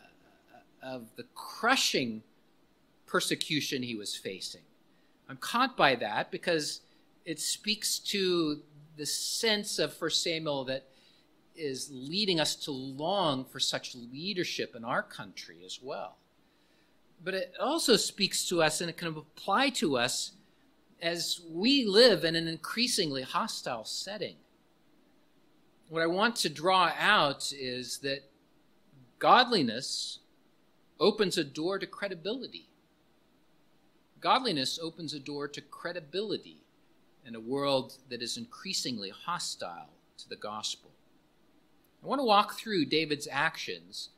uh, 0.00 0.86
of 0.86 1.08
the 1.16 1.24
crushing 1.34 2.22
persecution 3.06 3.82
he 3.82 3.94
was 3.94 4.16
facing. 4.16 4.62
I'm 5.28 5.36
caught 5.36 5.76
by 5.76 5.94
that 5.96 6.30
because 6.30 6.80
it 7.24 7.40
speaks 7.40 7.98
to 7.98 8.62
the 8.96 9.06
sense 9.06 9.78
of 9.78 9.92
First 9.92 10.22
Samuel 10.22 10.64
that 10.64 10.88
is 11.56 11.90
leading 11.92 12.40
us 12.40 12.56
to 12.56 12.70
long 12.72 13.44
for 13.44 13.60
such 13.60 13.94
leadership 13.94 14.74
in 14.74 14.84
our 14.84 15.02
country 15.02 15.58
as 15.64 15.80
well. 15.82 16.16
but 17.22 17.34
it 17.34 17.54
also 17.58 17.96
speaks 17.96 18.46
to 18.48 18.62
us 18.62 18.80
and 18.80 18.90
it 18.90 18.96
can 18.96 19.08
apply 19.08 19.70
to 19.70 19.96
us 19.96 20.32
as 21.00 21.40
we 21.50 21.84
live 21.86 22.24
in 22.24 22.36
an 22.36 22.46
increasingly 22.46 23.22
hostile 23.22 23.84
setting. 23.84 24.36
What 25.88 26.02
I 26.02 26.06
want 26.06 26.36
to 26.36 26.48
draw 26.48 26.92
out 26.98 27.52
is 27.52 27.98
that 27.98 28.20
godliness 29.18 30.18
opens 31.00 31.38
a 31.38 31.44
door 31.44 31.78
to 31.78 31.86
credibility. 31.86 32.68
Godliness 34.20 34.78
opens 34.82 35.14
a 35.14 35.20
door 35.20 35.48
to 35.48 35.60
credibility 35.60 36.63
in 37.26 37.34
a 37.34 37.40
world 37.40 37.94
that 38.10 38.22
is 38.22 38.36
increasingly 38.36 39.10
hostile 39.10 39.90
to 40.18 40.28
the 40.28 40.36
gospel. 40.36 40.90
I 42.02 42.06
want 42.06 42.20
to 42.20 42.24
walk 42.24 42.58
through 42.58 42.86
David's 42.86 43.28
actions. 43.30 44.10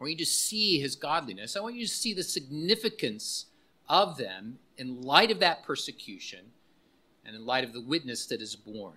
I 0.00 0.04
want 0.04 0.12
you 0.12 0.18
to 0.18 0.26
see 0.26 0.80
his 0.80 0.96
godliness. 0.96 1.56
I 1.56 1.60
want 1.60 1.76
you 1.76 1.86
to 1.86 1.92
see 1.92 2.12
the 2.12 2.24
significance 2.24 3.46
of 3.88 4.16
them 4.16 4.58
in 4.76 5.02
light 5.02 5.30
of 5.30 5.38
that 5.40 5.62
persecution 5.62 6.40
and 7.24 7.36
in 7.36 7.46
light 7.46 7.62
of 7.62 7.72
the 7.72 7.80
witness 7.80 8.26
that 8.26 8.42
is 8.42 8.56
born. 8.56 8.96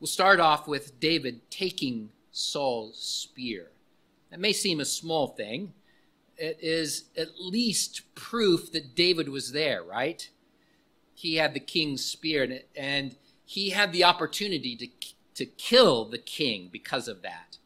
We'll 0.00 0.06
start 0.06 0.40
off 0.40 0.66
with 0.68 1.00
David 1.00 1.50
taking 1.50 2.10
Saul's 2.30 2.98
spear. 2.98 3.68
That 4.30 4.40
may 4.40 4.52
seem 4.52 4.80
a 4.80 4.84
small 4.84 5.26
thing. 5.26 5.72
It 6.36 6.58
is 6.62 7.04
at 7.16 7.40
least 7.40 8.02
proof 8.14 8.70
that 8.72 8.94
David 8.94 9.28
was 9.28 9.52
there, 9.52 9.82
right? 9.82 10.28
He 11.18 11.34
had 11.34 11.52
the 11.52 11.58
king's 11.58 12.04
spear, 12.04 12.60
and 12.76 13.16
he 13.44 13.70
had 13.70 13.92
the 13.92 14.04
opportunity 14.04 14.76
to, 14.76 14.86
to 15.34 15.46
kill 15.46 16.04
the 16.04 16.16
king 16.16 16.68
because 16.70 17.08
of 17.08 17.22
that. 17.22 17.58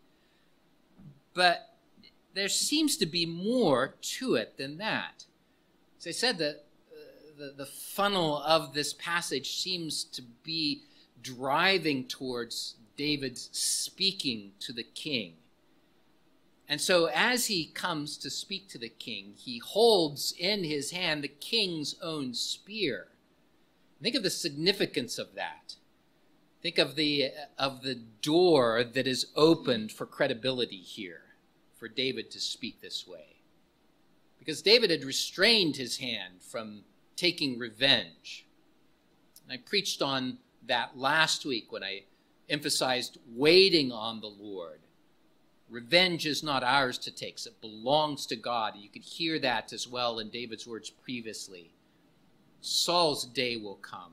But 1.35 1.77
there 2.33 2.49
seems 2.49 2.97
to 2.97 3.05
be 3.05 3.27
more 3.27 3.97
to 4.01 4.37
it 4.37 4.57
than 4.57 4.79
that. 4.79 5.27
As 5.99 6.07
I 6.07 6.13
said, 6.13 6.39
the, 6.39 6.61
the, 7.37 7.53
the 7.55 7.67
funnel 7.67 8.39
of 8.39 8.73
this 8.73 8.95
passage 8.95 9.59
seems 9.59 10.03
to 10.05 10.23
be 10.43 10.85
driving 11.21 12.07
towards 12.07 12.77
David's 12.97 13.51
speaking 13.53 14.53
to 14.61 14.73
the 14.73 14.83
king. 14.83 15.35
And 16.71 16.81
so, 16.81 17.11
as 17.13 17.49
he 17.49 17.67
comes 17.67 18.17
to 18.17 18.31
speak 18.31 18.71
to 18.71 18.79
the 18.79 18.89
king, 18.89 19.35
he 19.37 19.59
holds 19.59 20.33
in 20.39 20.65
his 20.65 20.93
hand 20.93 21.23
the 21.23 21.29
king's 21.29 21.97
own 22.01 22.33
spear. 22.33 23.09
Think 24.03 24.17
of 24.17 24.25
the 24.25 24.31
significance 24.31 25.17
of 25.19 25.35
that. 25.37 25.77
Think 26.61 26.79
of 26.79 26.97
the, 26.97 27.31
of 27.59 27.83
the 27.83 27.95
door 27.95 28.85
that 28.85 29.07
is 29.07 29.27
opened 29.37 29.93
for 29.93 30.07
credibility 30.07 30.79
here 30.79 31.23
for 31.79 31.89
David 31.89 32.31
to 32.33 32.41
speak 32.41 32.81
this 32.81 33.07
way. 33.07 33.37
Because 34.39 34.63
David 34.63 34.91
had 34.91 35.05
restrained 35.05 35.77
his 35.77 35.99
hand 35.99 36.43
from 36.43 36.83
taking 37.17 37.59
revenge. 37.59 38.47
I 39.49 39.57
preached 39.57 40.03
on 40.03 40.39
that 40.67 40.99
last 40.99 41.45
week 41.45 41.71
when 41.71 41.85
I 41.85 42.05
emphasized 42.49 43.19
waiting 43.29 43.93
on 43.93 44.21
the 44.21 44.29
Lord. 44.29 44.81
Revenge 45.69 46.27
is 46.27 46.43
not 46.43 46.65
ours 46.65 46.99
to 46.99 47.11
take, 47.11 47.39
it 47.47 47.61
belongs 47.61 48.27
to 48.27 48.37
God. 48.37 48.75
You 48.77 48.89
could 48.89 49.03
hear 49.03 49.39
that 49.39 49.73
as 49.73 49.87
well 49.87 50.19
in 50.19 50.29
David's 50.31 50.67
words 50.67 50.91
previously. 50.91 51.73
Saul's 52.62 53.26
day 53.26 53.57
will 53.57 53.75
come. 53.76 54.12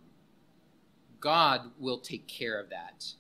God 1.22 1.72
will 1.80 2.00
take 2.00 2.28
care 2.28 2.60
of 2.60 2.70
that. 2.70 3.14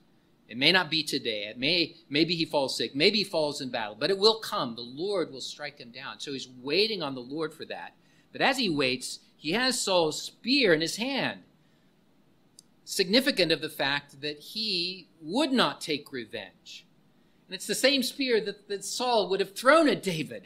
It 0.47 0.57
may 0.57 0.71
not 0.71 0.89
be 0.89 1.03
today. 1.03 1.43
It 1.43 1.59
may 1.59 1.95
maybe 2.09 2.35
he 2.35 2.43
falls 2.43 2.75
sick. 2.75 2.95
Maybe 2.95 3.19
he 3.19 3.23
falls 3.23 3.61
in 3.61 3.69
battle, 3.69 3.95
but 3.97 4.09
it 4.09 4.17
will 4.17 4.39
come. 4.39 4.75
The 4.75 4.81
Lord 4.81 5.31
will 5.31 5.41
strike 5.41 5.77
him 5.77 5.91
down. 5.91 6.19
So 6.19 6.33
he's 6.33 6.49
waiting 6.61 7.03
on 7.03 7.13
the 7.13 7.21
Lord 7.21 7.53
for 7.53 7.65
that. 7.65 7.93
But 8.31 8.41
as 8.41 8.57
he 8.57 8.69
waits, 8.69 9.19
he 9.37 9.51
has 9.51 9.79
Saul's 9.79 10.19
spear 10.19 10.73
in 10.73 10.81
his 10.81 10.95
hand. 10.95 11.41
Significant 12.83 13.51
of 13.51 13.61
the 13.61 13.69
fact 13.69 14.21
that 14.21 14.39
he 14.39 15.07
would 15.21 15.51
not 15.51 15.79
take 15.79 16.11
revenge. 16.11 16.87
And 17.47 17.53
it's 17.53 17.67
the 17.67 17.75
same 17.75 18.01
spear 18.01 18.41
that, 18.41 18.67
that 18.67 18.83
Saul 18.83 19.29
would 19.29 19.39
have 19.39 19.55
thrown 19.55 19.87
at 19.87 20.01
David 20.01 20.43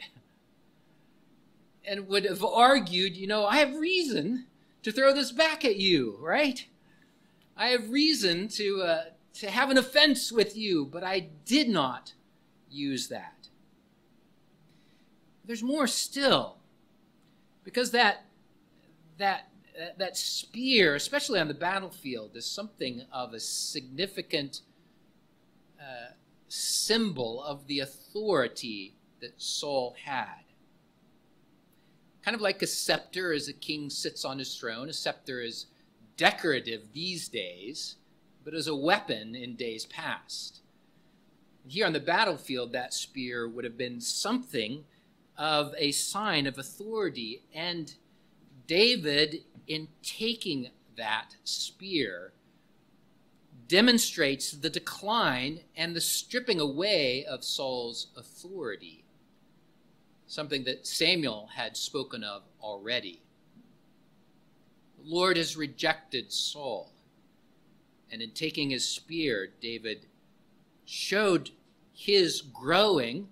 and 1.86 2.06
would 2.08 2.26
have 2.26 2.44
argued, 2.44 3.16
you 3.16 3.26
know, 3.26 3.46
I 3.46 3.56
have 3.56 3.74
reason 3.74 4.46
to 4.84 4.92
throw 4.92 5.12
this 5.12 5.32
back 5.32 5.64
at 5.64 5.76
you, 5.76 6.16
right? 6.20 6.66
I 7.56 7.68
have 7.68 7.90
reason 7.90 8.48
to, 8.48 8.82
uh, 8.82 9.04
to 9.34 9.50
have 9.50 9.70
an 9.70 9.78
offense 9.78 10.30
with 10.30 10.56
you, 10.56 10.84
but 10.84 11.02
I 11.02 11.28
did 11.44 11.68
not 11.68 12.12
use 12.70 13.08
that. 13.08 13.48
There's 15.44 15.62
more 15.62 15.86
still. 15.86 16.58
Because 17.64 17.92
that, 17.92 18.26
that, 19.16 19.48
that 19.96 20.16
spear, 20.18 20.94
especially 20.94 21.40
on 21.40 21.48
the 21.48 21.54
battlefield, 21.54 22.36
is 22.36 22.44
something 22.44 23.02
of 23.10 23.32
a 23.32 23.40
significant 23.40 24.60
uh, 25.80 26.12
symbol 26.48 27.42
of 27.42 27.66
the 27.66 27.80
authority 27.80 28.96
that 29.20 29.40
Saul 29.40 29.96
had. 30.04 30.43
Kind 32.24 32.34
of 32.34 32.40
like 32.40 32.62
a 32.62 32.66
scepter 32.66 33.32
as 33.32 33.48
a 33.48 33.52
king 33.52 33.90
sits 33.90 34.24
on 34.24 34.38
his 34.38 34.56
throne, 34.56 34.88
a 34.88 34.92
scepter 34.92 35.40
is 35.40 35.66
decorative 36.16 36.92
these 36.92 37.28
days 37.28 37.96
but 38.44 38.54
as 38.54 38.66
a 38.66 38.76
weapon 38.76 39.34
in 39.34 39.56
days 39.56 39.86
past. 39.86 40.60
Here 41.66 41.86
on 41.86 41.94
the 41.94 42.00
battlefield, 42.00 42.72
that 42.72 42.92
spear 42.92 43.48
would 43.48 43.64
have 43.64 43.78
been 43.78 44.00
something 44.00 44.84
of 45.38 45.74
a 45.78 45.92
sign 45.92 46.46
of 46.46 46.58
authority. 46.58 47.42
And 47.54 47.94
David, 48.66 49.44
in 49.66 49.88
taking 50.02 50.68
that 50.96 51.36
spear, 51.42 52.32
demonstrates 53.66 54.52
the 54.52 54.68
decline 54.68 55.60
and 55.74 55.96
the 55.96 56.02
stripping 56.02 56.60
away 56.60 57.24
of 57.24 57.42
Saul's 57.42 58.08
authority, 58.14 59.03
something 60.26 60.64
that 60.64 60.86
Samuel 60.86 61.50
had 61.54 61.76
spoken 61.76 62.24
of 62.24 62.42
already. 62.60 63.22
The 64.98 65.08
Lord 65.08 65.36
has 65.36 65.56
rejected 65.56 66.32
Saul. 66.32 66.92
And 68.10 68.22
in 68.22 68.30
taking 68.30 68.70
his 68.70 68.86
spear, 68.86 69.48
David 69.60 70.06
showed 70.84 71.50
his 71.92 72.40
growing 72.40 73.28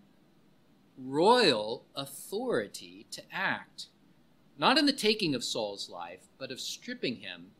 royal 0.98 1.84
authority 1.94 3.06
to 3.10 3.22
act, 3.32 3.86
not 4.58 4.78
in 4.78 4.86
the 4.86 4.92
taking 4.92 5.34
of 5.34 5.44
Saul's 5.44 5.88
life, 5.88 6.28
but 6.38 6.50
of 6.50 6.60
stripping 6.60 7.16
him 7.16 7.52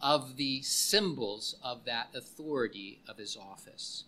of 0.00 0.36
the 0.36 0.62
symbols 0.62 1.56
of 1.62 1.84
that 1.84 2.08
authority 2.14 3.00
of 3.08 3.18
his 3.18 3.36
office. 3.36 4.04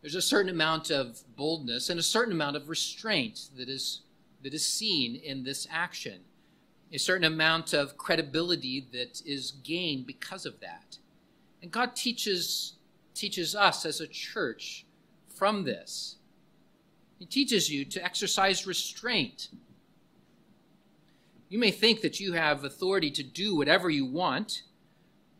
There's 0.00 0.14
a 0.14 0.22
certain 0.22 0.50
amount 0.50 0.90
of 0.90 1.20
boldness 1.36 1.90
and 1.90 2.00
a 2.00 2.02
certain 2.02 2.32
amount 2.32 2.56
of 2.56 2.68
restraint 2.68 3.50
that 3.56 3.68
is, 3.68 4.00
that 4.42 4.54
is 4.54 4.66
seen 4.66 5.16
in 5.16 5.44
this 5.44 5.66
action 5.70 6.20
a 6.92 6.98
certain 6.98 7.24
amount 7.24 7.72
of 7.72 7.96
credibility 7.96 8.86
that 8.92 9.22
is 9.24 9.52
gained 9.62 10.06
because 10.06 10.44
of 10.44 10.58
that. 10.60 10.98
And 11.62 11.70
God 11.70 11.94
teaches, 11.94 12.74
teaches 13.14 13.54
us 13.54 13.84
as 13.84 14.00
a 14.00 14.08
church 14.08 14.86
from 15.28 15.64
this. 15.64 16.16
He 17.18 17.26
teaches 17.26 17.70
you 17.70 17.84
to 17.84 18.02
exercise 18.02 18.66
restraint. 18.66 19.48
You 21.48 21.58
may 21.58 21.70
think 21.70 22.00
that 22.00 22.18
you 22.18 22.32
have 22.32 22.64
authority 22.64 23.10
to 23.12 23.22
do 23.22 23.54
whatever 23.54 23.90
you 23.90 24.06
want, 24.06 24.62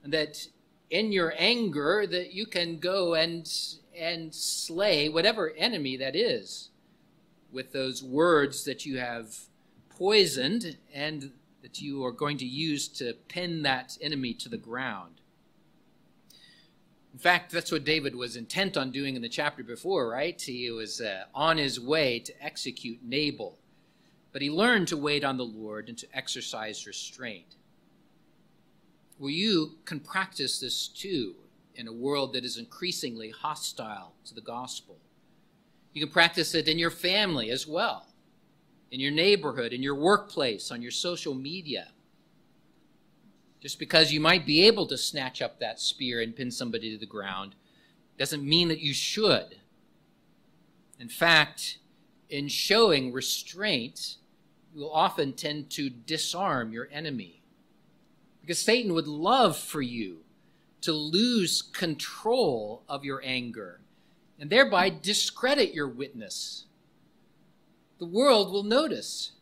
and 0.04 0.12
that 0.12 0.46
in 0.90 1.12
your 1.12 1.32
anger 1.36 2.06
that 2.06 2.32
you 2.32 2.46
can 2.46 2.78
go 2.78 3.14
and 3.14 3.50
and 4.00 4.34
slay 4.34 5.08
whatever 5.08 5.52
enemy 5.56 5.96
that 5.98 6.16
is 6.16 6.70
with 7.52 7.72
those 7.72 8.02
words 8.02 8.64
that 8.64 8.86
you 8.86 8.98
have 8.98 9.36
poisoned 9.90 10.78
and 10.94 11.30
that 11.62 11.80
you 11.80 12.02
are 12.04 12.12
going 12.12 12.38
to 12.38 12.46
use 12.46 12.88
to 12.88 13.12
pin 13.28 13.62
that 13.62 13.98
enemy 14.00 14.32
to 14.32 14.48
the 14.48 14.56
ground. 14.56 15.20
In 17.12 17.18
fact, 17.18 17.52
that's 17.52 17.72
what 17.72 17.84
David 17.84 18.14
was 18.14 18.36
intent 18.36 18.76
on 18.76 18.90
doing 18.90 19.16
in 19.16 19.22
the 19.22 19.28
chapter 19.28 19.62
before, 19.62 20.08
right? 20.08 20.40
He 20.40 20.70
was 20.70 21.00
uh, 21.00 21.24
on 21.34 21.58
his 21.58 21.78
way 21.78 22.20
to 22.20 22.44
execute 22.44 23.00
Nabal, 23.02 23.58
but 24.32 24.40
he 24.40 24.48
learned 24.48 24.88
to 24.88 24.96
wait 24.96 25.24
on 25.24 25.36
the 25.36 25.44
Lord 25.44 25.88
and 25.88 25.98
to 25.98 26.06
exercise 26.14 26.86
restraint. 26.86 27.56
Well, 29.18 29.30
you 29.30 29.72
can 29.84 30.00
practice 30.00 30.60
this 30.60 30.88
too 30.88 31.34
in 31.80 31.88
a 31.88 31.92
world 31.92 32.34
that 32.34 32.44
is 32.44 32.58
increasingly 32.58 33.30
hostile 33.30 34.12
to 34.26 34.34
the 34.34 34.40
gospel. 34.40 34.98
You 35.92 36.04
can 36.04 36.12
practice 36.12 36.54
it 36.54 36.68
in 36.68 36.78
your 36.78 36.90
family 36.90 37.50
as 37.50 37.66
well 37.66 38.06
in 38.90 38.98
your 38.98 39.12
neighborhood, 39.12 39.72
in 39.72 39.82
your 39.82 39.94
workplace, 39.94 40.70
on 40.72 40.82
your 40.82 40.90
social 40.90 41.32
media. 41.32 41.88
Just 43.60 43.78
because 43.78 44.12
you 44.12 44.20
might 44.20 44.44
be 44.44 44.66
able 44.66 44.86
to 44.88 44.98
snatch 44.98 45.40
up 45.40 45.60
that 45.60 45.78
spear 45.78 46.20
and 46.20 46.34
pin 46.34 46.50
somebody 46.50 46.90
to 46.90 46.98
the 46.98 47.06
ground 47.06 47.54
doesn't 48.18 48.42
mean 48.42 48.68
that 48.68 48.80
you 48.80 48.92
should. 48.92 49.58
In 50.98 51.08
fact, 51.08 51.78
in 52.28 52.48
showing 52.48 53.12
restraint, 53.12 54.16
you 54.74 54.80
will 54.80 54.92
often 54.92 55.32
tend 55.34 55.70
to 55.70 55.88
disarm 55.88 56.72
your 56.72 56.88
enemy. 56.90 57.42
Because 58.40 58.58
Satan 58.58 58.92
would 58.94 59.06
love 59.06 59.56
for 59.56 59.82
you 59.82 60.24
to 60.82 60.92
lose 60.92 61.62
control 61.62 62.82
of 62.88 63.04
your 63.04 63.20
anger 63.24 63.80
and 64.38 64.48
thereby 64.48 64.88
discredit 64.90 65.74
your 65.74 65.88
witness. 65.88 66.64
The 67.98 68.06
world 68.06 68.50
will 68.50 68.62
notice. 68.62 69.32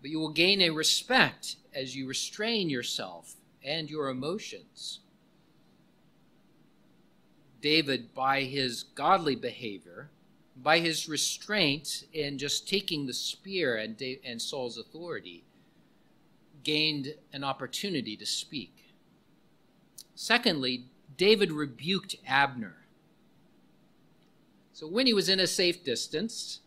But 0.00 0.10
you 0.10 0.18
will 0.18 0.32
gain 0.32 0.60
a 0.60 0.70
respect 0.70 1.56
as 1.72 1.94
you 1.94 2.08
restrain 2.08 2.68
yourself 2.68 3.36
and 3.64 3.88
your 3.88 4.08
emotions. 4.08 4.98
David, 7.60 8.12
by 8.12 8.42
his 8.42 8.82
godly 8.82 9.36
behavior, 9.36 10.10
by 10.60 10.80
his 10.80 11.08
restraint 11.08 12.04
in 12.12 12.36
just 12.36 12.68
taking 12.68 13.06
the 13.06 13.12
spear 13.12 13.76
and, 13.76 14.00
and 14.24 14.42
Saul's 14.42 14.76
authority, 14.76 15.44
gained 16.62 17.14
an 17.32 17.44
opportunity 17.44 18.16
to 18.16 18.26
speak. 18.26 18.94
Secondly, 20.14 20.86
David 21.16 21.52
rebuked 21.52 22.16
Abner. 22.26 22.76
So 24.72 24.86
when 24.86 25.06
he 25.06 25.12
was 25.12 25.28
in 25.28 25.40
a 25.40 25.46
safe 25.46 25.84
distance, 25.84 26.60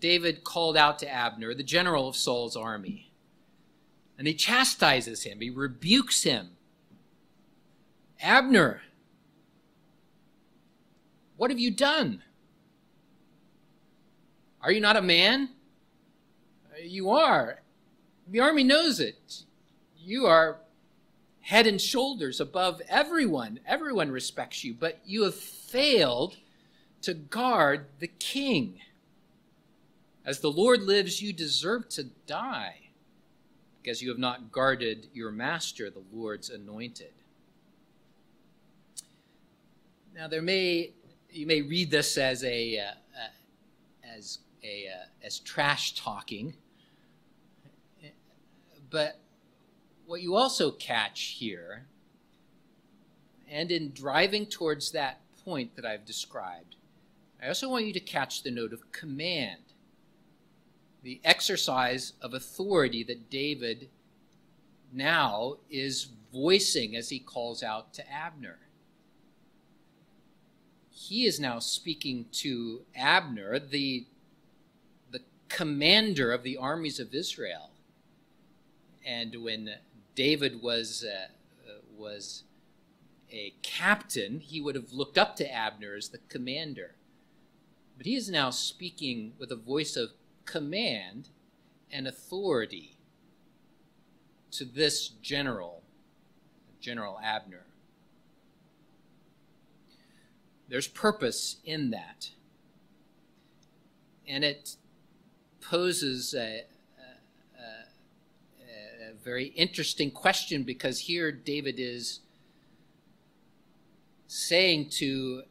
David 0.00 0.44
called 0.44 0.76
out 0.76 0.98
to 1.00 1.08
Abner, 1.08 1.54
the 1.54 1.62
general 1.62 2.08
of 2.08 2.16
Saul's 2.16 2.56
army, 2.56 3.12
and 4.16 4.26
he 4.26 4.34
chastises 4.34 5.22
him, 5.22 5.40
he 5.40 5.50
rebukes 5.50 6.22
him. 6.22 6.50
Abner, 8.20 8.82
what 11.36 11.50
have 11.50 11.60
you 11.60 11.70
done? 11.70 12.22
Are 14.60 14.72
you 14.72 14.80
not 14.80 14.96
a 14.96 15.02
man? 15.02 15.50
You 16.82 17.10
are. 17.10 17.60
The 18.30 18.40
army 18.40 18.64
knows 18.64 19.00
it. 19.00 19.44
You 19.98 20.26
are 20.26 20.58
head 21.40 21.66
and 21.66 21.80
shoulders 21.80 22.40
above 22.40 22.82
everyone. 22.88 23.60
Everyone 23.66 24.10
respects 24.10 24.64
you, 24.64 24.74
but 24.74 25.00
you 25.04 25.24
have 25.24 25.34
failed 25.34 26.36
to 27.02 27.14
guard 27.14 27.86
the 28.00 28.06
king. 28.06 28.80
As 30.26 30.40
the 30.40 30.50
Lord 30.50 30.82
lives, 30.82 31.22
you 31.22 31.32
deserve 31.32 31.88
to 31.90 32.04
die 32.26 32.90
because 33.80 34.02
you 34.02 34.10
have 34.10 34.18
not 34.18 34.52
guarded 34.52 35.06
your 35.14 35.30
master, 35.30 35.88
the 35.88 36.02
Lord's 36.12 36.50
anointed. 36.50 37.12
Now, 40.14 40.28
there 40.28 40.42
may 40.42 40.92
you 41.30 41.46
may 41.46 41.62
read 41.62 41.90
this 41.90 42.18
as 42.18 42.44
a 42.44 42.78
uh, 42.78 42.82
uh, 43.16 44.16
as 44.16 44.40
a 44.62 44.88
uh, 44.88 45.06
as 45.24 45.38
trash 45.38 45.94
talking, 45.94 46.54
but 48.90 49.18
what 50.06 50.22
you 50.22 50.34
also 50.34 50.70
catch 50.70 51.36
here, 51.38 51.86
and 53.48 53.70
in 53.70 53.92
driving 53.92 54.46
towards 54.46 54.92
that 54.92 55.20
point 55.44 55.76
that 55.76 55.84
I've 55.84 56.04
described, 56.04 56.76
I 57.42 57.48
also 57.48 57.68
want 57.68 57.86
you 57.86 57.92
to 57.92 58.00
catch 58.00 58.42
the 58.42 58.50
note 58.50 58.72
of 58.72 58.90
command, 58.90 59.60
the 61.02 61.20
exercise 61.24 62.14
of 62.20 62.34
authority 62.34 63.04
that 63.04 63.30
David 63.30 63.88
now 64.92 65.58
is 65.70 66.08
voicing 66.32 66.96
as 66.96 67.10
he 67.10 67.18
calls 67.18 67.62
out 67.62 67.94
to 67.94 68.12
Abner. 68.12 68.58
He 70.90 71.26
is 71.26 71.38
now 71.38 71.58
speaking 71.58 72.26
to 72.32 72.82
Abner, 72.96 73.58
the, 73.58 74.06
the 75.10 75.20
commander 75.48 76.32
of 76.32 76.42
the 76.42 76.56
armies 76.56 76.98
of 76.98 77.14
Israel. 77.14 77.70
And 79.08 79.42
when 79.42 79.70
David 80.14 80.60
was, 80.60 81.02
uh, 81.02 81.28
uh, 81.66 81.78
was 81.96 82.44
a 83.32 83.54
captain, 83.62 84.40
he 84.40 84.60
would 84.60 84.74
have 84.74 84.92
looked 84.92 85.16
up 85.16 85.34
to 85.36 85.50
Abner 85.50 85.94
as 85.94 86.10
the 86.10 86.18
commander. 86.28 86.94
But 87.96 88.04
he 88.04 88.16
is 88.16 88.28
now 88.28 88.50
speaking 88.50 89.32
with 89.38 89.50
a 89.50 89.56
voice 89.56 89.96
of 89.96 90.10
command 90.44 91.30
and 91.90 92.06
authority 92.06 92.98
to 94.50 94.66
this 94.66 95.08
general, 95.08 95.82
General 96.78 97.18
Abner. 97.24 97.64
There's 100.68 100.86
purpose 100.86 101.56
in 101.64 101.92
that. 101.92 102.32
And 104.26 104.44
it 104.44 104.76
poses 105.62 106.34
a, 106.34 106.64
very 109.24 109.46
interesting 109.46 110.10
question 110.10 110.62
because 110.62 111.00
here 111.00 111.30
David 111.30 111.76
is 111.78 112.20
saying 114.26 114.90
to 114.90 115.42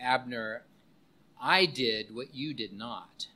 Abner, 0.00 0.62
I 1.40 1.66
did 1.66 2.14
what 2.14 2.34
you 2.34 2.54
did 2.54 2.72
not. 2.72 3.28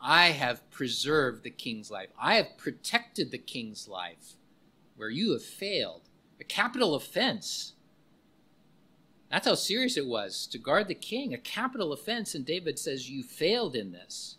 I 0.00 0.26
have 0.28 0.68
preserved 0.70 1.42
the 1.42 1.50
king's 1.50 1.90
life. 1.90 2.08
I 2.20 2.36
have 2.36 2.56
protected 2.56 3.30
the 3.30 3.38
king's 3.38 3.88
life 3.88 4.34
where 4.96 5.10
you 5.10 5.32
have 5.32 5.44
failed. 5.44 6.02
A 6.40 6.44
capital 6.44 6.94
offense. 6.94 7.72
That's 9.30 9.46
how 9.46 9.56
serious 9.56 9.96
it 9.96 10.06
was 10.06 10.46
to 10.48 10.58
guard 10.58 10.88
the 10.88 10.94
king, 10.94 11.34
a 11.34 11.38
capital 11.38 11.92
offense. 11.92 12.34
And 12.34 12.46
David 12.46 12.78
says, 12.78 13.10
You 13.10 13.22
failed 13.22 13.74
in 13.74 13.92
this. 13.92 14.37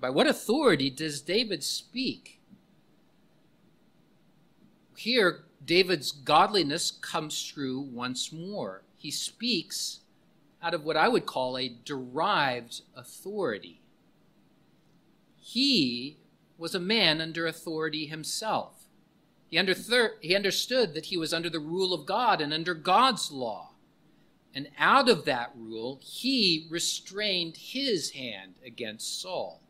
By 0.00 0.10
what 0.10 0.26
authority 0.26 0.90
does 0.90 1.20
David 1.20 1.64
speak? 1.64 2.40
Here, 4.96 5.44
David's 5.64 6.12
godliness 6.12 6.90
comes 6.90 7.50
through 7.50 7.80
once 7.80 8.32
more. 8.32 8.82
He 8.96 9.10
speaks 9.10 10.00
out 10.62 10.74
of 10.74 10.84
what 10.84 10.96
I 10.96 11.08
would 11.08 11.26
call 11.26 11.56
a 11.56 11.68
derived 11.84 12.82
authority. 12.96 13.80
He 15.36 16.18
was 16.56 16.74
a 16.74 16.80
man 16.80 17.20
under 17.20 17.46
authority 17.46 18.06
himself. 18.06 18.84
He, 19.48 19.56
he 20.20 20.36
understood 20.36 20.94
that 20.94 21.06
he 21.06 21.16
was 21.16 21.32
under 21.32 21.48
the 21.48 21.60
rule 21.60 21.94
of 21.94 22.06
God 22.06 22.40
and 22.40 22.52
under 22.52 22.74
God's 22.74 23.30
law. 23.30 23.70
And 24.54 24.68
out 24.78 25.08
of 25.08 25.24
that 25.24 25.52
rule, 25.56 26.00
he 26.02 26.66
restrained 26.70 27.56
his 27.56 28.10
hand 28.10 28.54
against 28.64 29.20
Saul. 29.20 29.62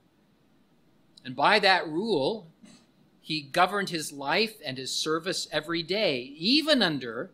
And 1.25 1.35
by 1.37 1.59
that 1.59 1.87
rule, 1.87 2.49
he 3.21 3.43
governed 3.43 3.91
his 3.91 4.13
life 4.13 4.55
and 4.65 4.79
his 4.79 4.91
service 4.91 5.47
every 5.53 5.83
day, 5.83 6.33
even 6.37 6.83
under 6.83 7.31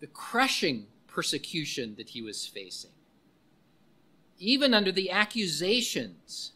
the 0.00 0.06
crushing 0.06 0.86
persecution 1.06 1.94
that 1.96 2.10
he 2.10 2.22
was 2.22 2.46
facing, 2.46 2.90
even 4.38 4.74
under 4.74 4.92
the 4.92 5.10
accusations. 5.10 6.52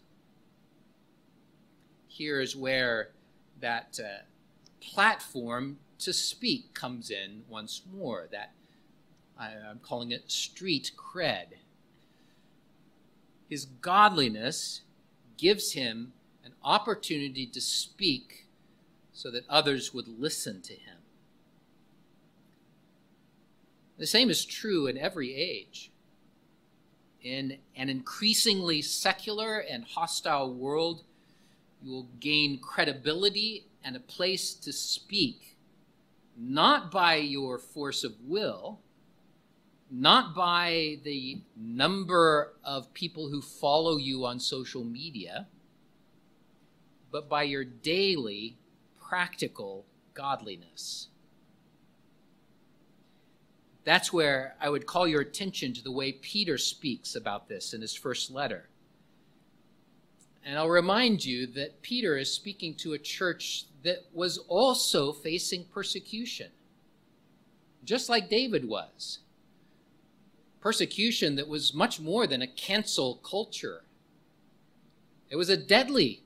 Here 2.06 2.40
is 2.40 2.54
where 2.54 3.10
that 3.60 3.98
uh, 4.02 4.24
platform 4.80 5.78
to 6.00 6.12
speak 6.12 6.74
comes 6.74 7.10
in 7.10 7.44
once 7.48 7.82
more. 7.90 8.28
That 8.30 8.52
I'm 9.38 9.80
calling 9.80 10.12
it 10.12 10.30
street 10.30 10.92
cred. 10.96 11.46
His 13.48 13.64
godliness 13.64 14.82
gives 15.36 15.72
him 15.72 16.12
opportunity 16.62 17.46
to 17.46 17.60
speak 17.60 18.46
so 19.12 19.30
that 19.30 19.44
others 19.48 19.94
would 19.94 20.08
listen 20.08 20.60
to 20.62 20.74
him. 20.74 20.98
The 23.96 24.06
same 24.06 24.28
is 24.28 24.44
true 24.44 24.86
in 24.86 24.98
every 24.98 25.34
age. 25.34 25.90
In 27.22 27.58
an 27.76 27.88
increasingly 27.88 28.82
secular 28.82 29.58
and 29.58 29.84
hostile 29.84 30.52
world, 30.52 31.04
you 31.82 31.92
will 31.92 32.08
gain 32.20 32.58
credibility 32.58 33.66
and 33.84 33.96
a 33.96 34.00
place 34.00 34.52
to 34.54 34.72
speak, 34.72 35.56
not 36.36 36.90
by 36.90 37.16
your 37.16 37.58
force 37.58 38.04
of 38.04 38.14
will, 38.26 38.80
not 39.90 40.34
by 40.34 40.98
the 41.04 41.38
number 41.56 42.54
of 42.64 42.92
people 42.94 43.28
who 43.28 43.40
follow 43.40 43.96
you 43.96 44.26
on 44.26 44.40
social 44.40 44.82
media, 44.82 45.46
but 47.14 47.28
by 47.28 47.44
your 47.44 47.62
daily 47.62 48.56
practical 49.08 49.86
godliness. 50.14 51.06
That's 53.84 54.12
where 54.12 54.56
I 54.60 54.68
would 54.68 54.84
call 54.86 55.06
your 55.06 55.20
attention 55.20 55.72
to 55.74 55.84
the 55.84 55.92
way 55.92 56.10
Peter 56.10 56.58
speaks 56.58 57.14
about 57.14 57.48
this 57.48 57.72
in 57.72 57.82
his 57.82 57.94
first 57.94 58.32
letter. 58.32 58.68
And 60.44 60.58
I'll 60.58 60.68
remind 60.68 61.24
you 61.24 61.46
that 61.52 61.82
Peter 61.82 62.18
is 62.18 62.32
speaking 62.32 62.74
to 62.78 62.94
a 62.94 62.98
church 62.98 63.66
that 63.84 63.98
was 64.12 64.38
also 64.48 65.12
facing 65.12 65.66
persecution, 65.66 66.50
just 67.84 68.08
like 68.08 68.28
David 68.28 68.66
was. 68.66 69.20
persecution 70.64 71.36
that 71.36 71.46
was 71.46 71.74
much 71.74 72.00
more 72.00 72.26
than 72.26 72.40
a 72.40 72.46
cancel 72.46 73.16
culture. 73.16 73.84
It 75.28 75.36
was 75.36 75.50
a 75.50 75.58
deadly 75.58 76.23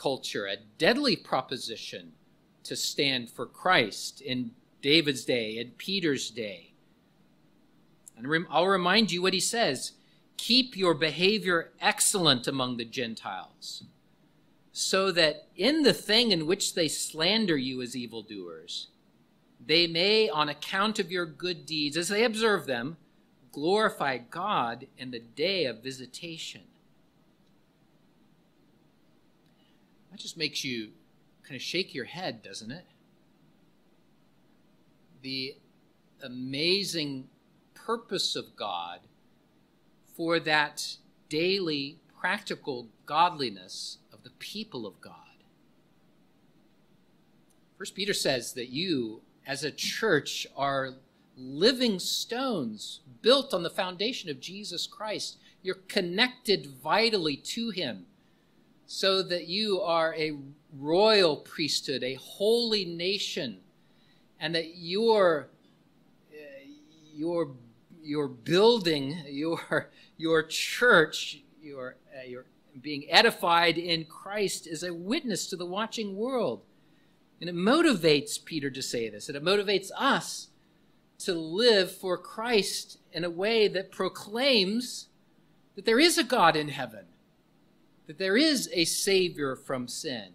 culture, 0.00 0.46
a 0.46 0.56
deadly 0.78 1.14
proposition 1.14 2.12
to 2.64 2.74
stand 2.74 3.28
for 3.28 3.44
Christ 3.44 4.22
in 4.22 4.52
David's 4.80 5.24
day, 5.24 5.58
in 5.58 5.72
Peter's 5.72 6.30
day. 6.30 6.72
And 8.16 8.46
I'll 8.50 8.66
remind 8.66 9.12
you 9.12 9.20
what 9.22 9.34
he 9.34 9.40
says 9.40 9.92
keep 10.38 10.74
your 10.74 10.94
behavior 10.94 11.70
excellent 11.82 12.46
among 12.46 12.78
the 12.78 12.84
Gentiles, 12.84 13.84
so 14.72 15.12
that 15.12 15.48
in 15.54 15.82
the 15.82 15.92
thing 15.92 16.32
in 16.32 16.46
which 16.46 16.74
they 16.74 16.88
slander 16.88 17.58
you 17.58 17.82
as 17.82 17.94
evildoers, 17.94 18.88
they 19.64 19.86
may, 19.86 20.30
on 20.30 20.48
account 20.48 20.98
of 20.98 21.12
your 21.12 21.26
good 21.26 21.66
deeds, 21.66 21.98
as 21.98 22.08
they 22.08 22.24
observe 22.24 22.64
them, 22.64 22.96
glorify 23.52 24.16
God 24.16 24.86
in 24.96 25.10
the 25.10 25.18
day 25.18 25.66
of 25.66 25.82
visitation. 25.82 26.62
Just 30.20 30.36
makes 30.36 30.64
you 30.64 30.90
kind 31.42 31.56
of 31.56 31.62
shake 31.62 31.94
your 31.94 32.04
head, 32.04 32.42
doesn't 32.42 32.70
it? 32.70 32.84
The 35.22 35.56
amazing 36.22 37.28
purpose 37.74 38.36
of 38.36 38.56
God 38.56 39.00
for 40.16 40.38
that 40.40 40.96
daily 41.28 41.98
practical 42.20 42.88
godliness 43.06 43.98
of 44.12 44.22
the 44.22 44.30
people 44.38 44.86
of 44.86 45.00
God. 45.00 45.14
First 47.78 47.94
Peter 47.94 48.12
says 48.12 48.52
that 48.52 48.68
you 48.68 49.22
as 49.46 49.64
a 49.64 49.70
church 49.70 50.46
are 50.56 50.94
living 51.36 51.98
stones 51.98 53.00
built 53.22 53.54
on 53.54 53.62
the 53.62 53.70
foundation 53.70 54.28
of 54.28 54.40
Jesus 54.40 54.86
Christ. 54.86 55.38
You're 55.62 55.76
connected 55.88 56.66
vitally 56.66 57.36
to 57.36 57.70
Him 57.70 58.06
so 58.92 59.22
that 59.22 59.46
you 59.46 59.80
are 59.80 60.12
a 60.16 60.36
royal 60.76 61.36
priesthood, 61.36 62.02
a 62.02 62.14
holy 62.14 62.84
nation, 62.84 63.60
and 64.40 64.52
that 64.52 64.78
your, 64.78 65.48
your, 67.14 67.52
your 68.02 68.26
building, 68.26 69.16
your, 69.28 69.90
your 70.16 70.42
church, 70.42 71.40
your, 71.62 71.94
uh, 72.18 72.26
your 72.26 72.46
being 72.82 73.06
edified 73.08 73.78
in 73.78 74.06
Christ 74.06 74.66
is 74.66 74.82
a 74.82 74.92
witness 74.92 75.46
to 75.46 75.56
the 75.56 75.66
watching 75.66 76.16
world. 76.16 76.62
And 77.40 77.48
it 77.48 77.54
motivates 77.54 78.44
Peter 78.44 78.70
to 78.70 78.82
say 78.82 79.08
this, 79.08 79.28
and 79.28 79.36
it 79.36 79.44
motivates 79.44 79.92
us 79.96 80.48
to 81.20 81.32
live 81.32 81.92
for 81.92 82.18
Christ 82.18 82.98
in 83.12 83.22
a 83.22 83.30
way 83.30 83.68
that 83.68 83.92
proclaims 83.92 85.10
that 85.76 85.84
there 85.84 86.00
is 86.00 86.18
a 86.18 86.24
God 86.24 86.56
in 86.56 86.70
heaven, 86.70 87.04
that 88.10 88.18
there 88.18 88.36
is 88.36 88.68
a 88.72 88.84
Savior 88.84 89.54
from 89.54 89.86
sin. 89.86 90.30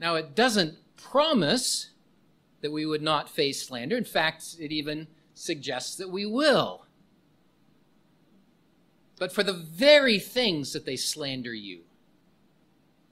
Now, 0.00 0.16
it 0.16 0.34
doesn't 0.34 0.76
promise 0.96 1.90
that 2.60 2.72
we 2.72 2.84
would 2.84 3.02
not 3.02 3.30
face 3.30 3.64
slander. 3.64 3.96
In 3.96 4.02
fact, 4.02 4.56
it 4.58 4.72
even 4.72 5.06
suggests 5.32 5.94
that 5.94 6.10
we 6.10 6.26
will. 6.26 6.86
But 9.16 9.30
for 9.30 9.44
the 9.44 9.52
very 9.52 10.18
things 10.18 10.72
that 10.72 10.84
they 10.84 10.96
slander 10.96 11.54
you, 11.54 11.82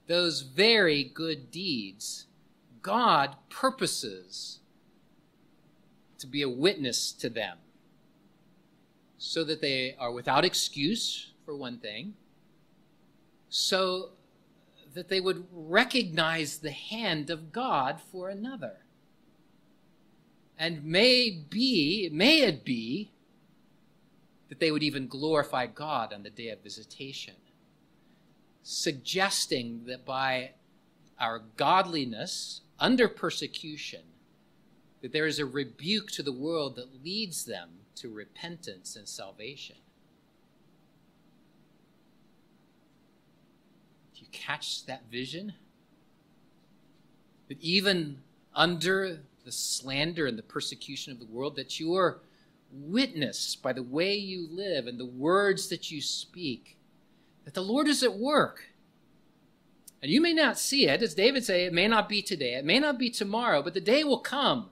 those 0.07 0.41
very 0.41 1.05
good 1.05 1.49
deeds, 1.49 2.25
God 2.81 3.37
purposes 3.47 4.59
to 6.17 6.27
be 6.27 6.41
a 6.41 6.49
witness 6.49 7.13
to 7.13 7.29
them 7.29 7.59
so 9.17 9.45
that 9.45 9.61
they 9.61 9.95
are 9.97 10.11
without 10.11 10.43
excuse, 10.43 11.31
for 11.45 11.55
one 11.55 11.77
thing, 11.77 12.13
so 13.49 14.11
that 14.93 15.09
they 15.09 15.19
would 15.19 15.45
recognize 15.51 16.57
the 16.57 16.71
hand 16.71 17.29
of 17.29 17.51
God 17.51 18.01
for 18.01 18.29
another. 18.29 18.77
And 20.57 20.83
may 20.83 21.29
be, 21.29 22.09
may 22.11 22.41
it 22.41 22.65
be, 22.65 23.11
that 24.49 24.59
they 24.59 24.71
would 24.71 24.83
even 24.83 25.07
glorify 25.07 25.67
God 25.67 26.13
on 26.13 26.23
the 26.23 26.29
day 26.29 26.49
of 26.49 26.63
visitation, 26.63 27.35
suggesting 28.63 29.83
that 29.85 30.05
by 30.05 30.51
our 31.19 31.43
godliness 31.57 32.61
under 32.79 33.07
persecution, 33.07 34.01
that 35.01 35.11
there 35.11 35.27
is 35.27 35.39
a 35.39 35.45
rebuke 35.45 36.09
to 36.11 36.23
the 36.23 36.31
world 36.31 36.75
that 36.75 37.03
leads 37.03 37.45
them 37.45 37.69
to 37.95 38.09
repentance 38.09 38.95
and 38.95 39.07
salvation. 39.07 39.77
You 44.27 44.39
catch 44.39 44.85
that 44.85 45.03
vision? 45.11 45.53
That 47.47 47.61
even 47.61 48.19
under 48.55 49.19
the 49.45 49.51
slander 49.51 50.25
and 50.25 50.37
the 50.37 50.43
persecution 50.43 51.13
of 51.13 51.19
the 51.19 51.25
world, 51.25 51.55
that 51.55 51.79
you 51.79 51.95
are 51.95 52.19
witnessed 52.71 53.63
by 53.63 53.73
the 53.73 53.83
way 53.83 54.15
you 54.15 54.47
live 54.51 54.87
and 54.87 54.99
the 54.99 55.05
words 55.05 55.69
that 55.69 55.89
you 55.89 56.01
speak, 56.01 56.77
that 57.45 57.53
the 57.53 57.61
Lord 57.61 57.87
is 57.87 58.03
at 58.03 58.17
work. 58.17 58.65
And 60.01 60.11
you 60.11 60.21
may 60.21 60.33
not 60.33 60.59
see 60.59 60.87
it, 60.87 61.01
as 61.01 61.13
David 61.13 61.45
say, 61.45 61.65
it 61.65 61.73
may 61.73 61.87
not 61.87 62.09
be 62.09 62.21
today, 62.21 62.55
it 62.55 62.65
may 62.65 62.79
not 62.79 62.99
be 62.99 63.09
tomorrow, 63.09 63.61
but 63.61 63.73
the 63.73 63.81
day 63.81 64.03
will 64.03 64.19
come 64.19 64.69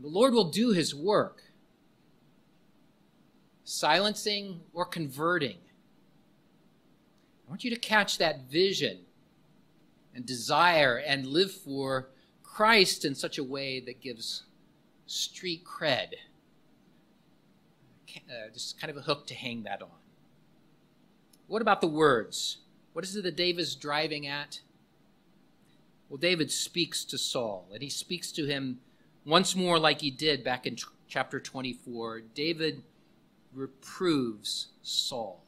the 0.00 0.08
Lord 0.08 0.34
will 0.34 0.50
do 0.50 0.70
his 0.70 0.94
work, 0.94 1.42
silencing 3.62 4.60
or 4.72 4.84
converting. 4.84 5.56
I 7.46 7.50
want 7.50 7.64
you 7.64 7.70
to 7.70 7.76
catch 7.76 8.18
that 8.18 8.50
vision 8.50 9.00
and 10.14 10.24
desire 10.24 10.96
and 10.96 11.26
live 11.26 11.52
for 11.52 12.08
Christ 12.42 13.04
in 13.04 13.14
such 13.14 13.38
a 13.38 13.44
way 13.44 13.80
that 13.80 14.00
gives 14.00 14.44
street 15.06 15.64
cred. 15.64 16.14
Uh, 18.16 18.48
just 18.52 18.80
kind 18.80 18.90
of 18.90 18.96
a 18.96 19.02
hook 19.02 19.26
to 19.26 19.34
hang 19.34 19.64
that 19.64 19.82
on. 19.82 19.88
What 21.48 21.62
about 21.62 21.80
the 21.80 21.88
words? 21.88 22.58
What 22.92 23.04
is 23.04 23.16
it 23.16 23.24
that 23.24 23.36
David's 23.36 23.74
driving 23.74 24.26
at? 24.26 24.60
Well, 26.08 26.18
David 26.18 26.52
speaks 26.52 27.04
to 27.06 27.18
Saul, 27.18 27.68
and 27.72 27.82
he 27.82 27.90
speaks 27.90 28.30
to 28.32 28.44
him 28.44 28.78
once 29.24 29.56
more, 29.56 29.78
like 29.78 30.00
he 30.00 30.10
did 30.10 30.44
back 30.44 30.66
in 30.66 30.76
chapter 31.08 31.40
24, 31.40 32.20
David 32.34 32.82
reproves 33.54 34.68
Saul. 34.82 35.43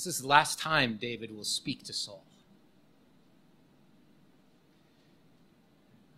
This 0.00 0.14
is 0.14 0.22
the 0.22 0.28
last 0.28 0.58
time 0.58 0.96
David 0.98 1.30
will 1.30 1.44
speak 1.44 1.84
to 1.84 1.92
Saul. 1.92 2.24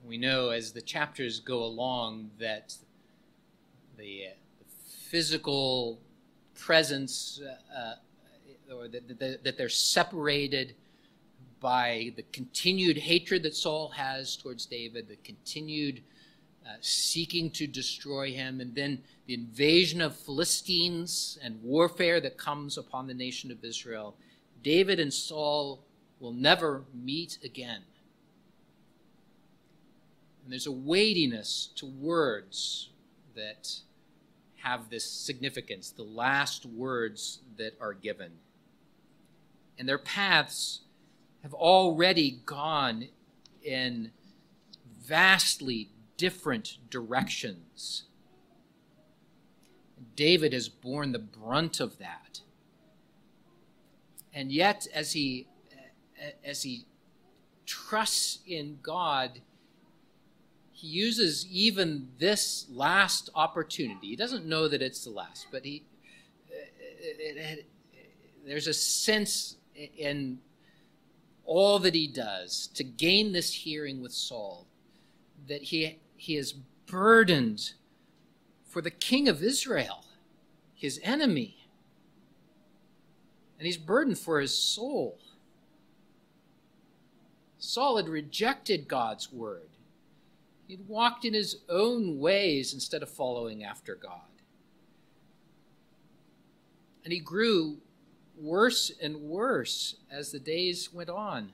We 0.06 0.16
know 0.18 0.50
as 0.50 0.70
the 0.70 0.80
chapters 0.80 1.40
go 1.40 1.64
along 1.64 2.30
that 2.38 2.76
the, 3.98 4.26
uh, 4.28 4.34
physical 5.10 5.98
presence, 6.54 7.40
uh, 7.44 7.76
uh, 8.72 8.72
or 8.72 8.86
that, 8.86 9.18
that, 9.18 9.42
that 9.42 9.58
they're 9.58 9.68
separated 9.68 10.76
by 11.58 12.12
the 12.14 12.22
continued 12.30 12.98
hatred 12.98 13.42
that 13.42 13.56
Saul 13.56 13.88
has 13.88 14.36
towards 14.36 14.64
David, 14.64 15.08
the 15.08 15.16
continued 15.24 16.02
uh, 16.66 16.74
seeking 16.80 17.50
to 17.50 17.66
destroy 17.66 18.32
him, 18.32 18.60
and 18.60 18.74
then 18.74 19.02
the 19.26 19.34
invasion 19.34 20.00
of 20.00 20.16
Philistines 20.16 21.38
and 21.42 21.62
warfare 21.62 22.20
that 22.20 22.36
comes 22.38 22.78
upon 22.78 23.06
the 23.06 23.14
nation 23.14 23.50
of 23.50 23.64
Israel, 23.64 24.14
David 24.62 25.00
and 25.00 25.12
Saul 25.12 25.80
will 26.20 26.32
never 26.32 26.84
meet 26.94 27.38
again. 27.44 27.82
And 30.44 30.52
there's 30.52 30.66
a 30.66 30.72
weightiness 30.72 31.70
to 31.76 31.86
words 31.86 32.90
that 33.34 33.80
have 34.58 34.90
this 34.90 35.04
significance, 35.04 35.90
the 35.90 36.02
last 36.04 36.64
words 36.64 37.40
that 37.56 37.72
are 37.80 37.94
given. 37.94 38.32
And 39.78 39.88
their 39.88 39.98
paths 39.98 40.80
have 41.42 41.54
already 41.54 42.40
gone 42.46 43.08
in 43.64 44.12
vastly 45.04 45.88
different 46.22 46.78
directions. 46.88 48.04
David 50.14 50.52
has 50.52 50.68
borne 50.68 51.10
the 51.10 51.18
brunt 51.18 51.80
of 51.80 51.98
that. 51.98 52.42
And 54.32 54.52
yet, 54.52 54.86
as 54.94 55.14
he, 55.14 55.48
as 56.44 56.62
he 56.62 56.86
trusts 57.66 58.38
in 58.46 58.78
God, 58.84 59.40
he 60.70 60.86
uses 60.86 61.44
even 61.48 62.06
this 62.20 62.66
last 62.70 63.28
opportunity. 63.34 64.06
He 64.06 64.14
doesn't 64.14 64.46
know 64.46 64.68
that 64.68 64.80
it's 64.80 65.02
the 65.02 65.10
last, 65.10 65.48
but 65.50 65.64
he, 65.64 65.82
it, 66.48 67.36
it, 67.36 67.66
there's 68.46 68.68
a 68.68 68.72
sense 68.72 69.56
in 69.74 70.38
all 71.44 71.80
that 71.80 71.96
he 71.96 72.06
does 72.06 72.68
to 72.74 72.84
gain 72.84 73.32
this 73.32 73.52
hearing 73.52 74.00
with 74.00 74.12
Saul 74.12 74.68
that 75.48 75.62
he, 75.62 75.98
he 76.22 76.36
is 76.36 76.52
burdened 76.86 77.72
for 78.64 78.80
the 78.80 78.92
king 78.92 79.28
of 79.28 79.42
Israel, 79.42 80.04
his 80.72 81.00
enemy. 81.02 81.66
And 83.58 83.66
he's 83.66 83.76
burdened 83.76 84.20
for 84.20 84.40
his 84.40 84.56
soul. 84.56 85.18
Saul 87.58 87.96
had 87.96 88.08
rejected 88.08 88.86
God's 88.86 89.32
word. 89.32 89.70
He'd 90.68 90.86
walked 90.86 91.24
in 91.24 91.34
his 91.34 91.56
own 91.68 92.20
ways 92.20 92.72
instead 92.72 93.02
of 93.02 93.10
following 93.10 93.64
after 93.64 93.96
God. 93.96 94.20
And 97.02 97.12
he 97.12 97.18
grew 97.18 97.78
worse 98.40 98.92
and 99.02 99.22
worse 99.22 99.96
as 100.08 100.30
the 100.30 100.38
days 100.38 100.92
went 100.92 101.10
on. 101.10 101.52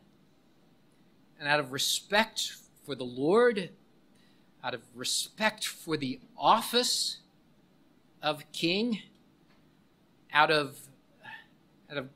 And 1.41 1.49
out 1.49 1.59
of 1.59 1.73
respect 1.73 2.53
for 2.85 2.95
the 2.95 3.05
Lord, 3.05 3.71
out 4.69 4.75
of 4.75 4.83
respect 4.95 5.67
for 5.67 5.97
the 5.97 6.21
office 6.37 7.21
of 8.23 8.45
king, 8.53 9.01
out 10.31 10.51
of, 10.51 10.77
out 11.91 11.97
of 11.97 12.11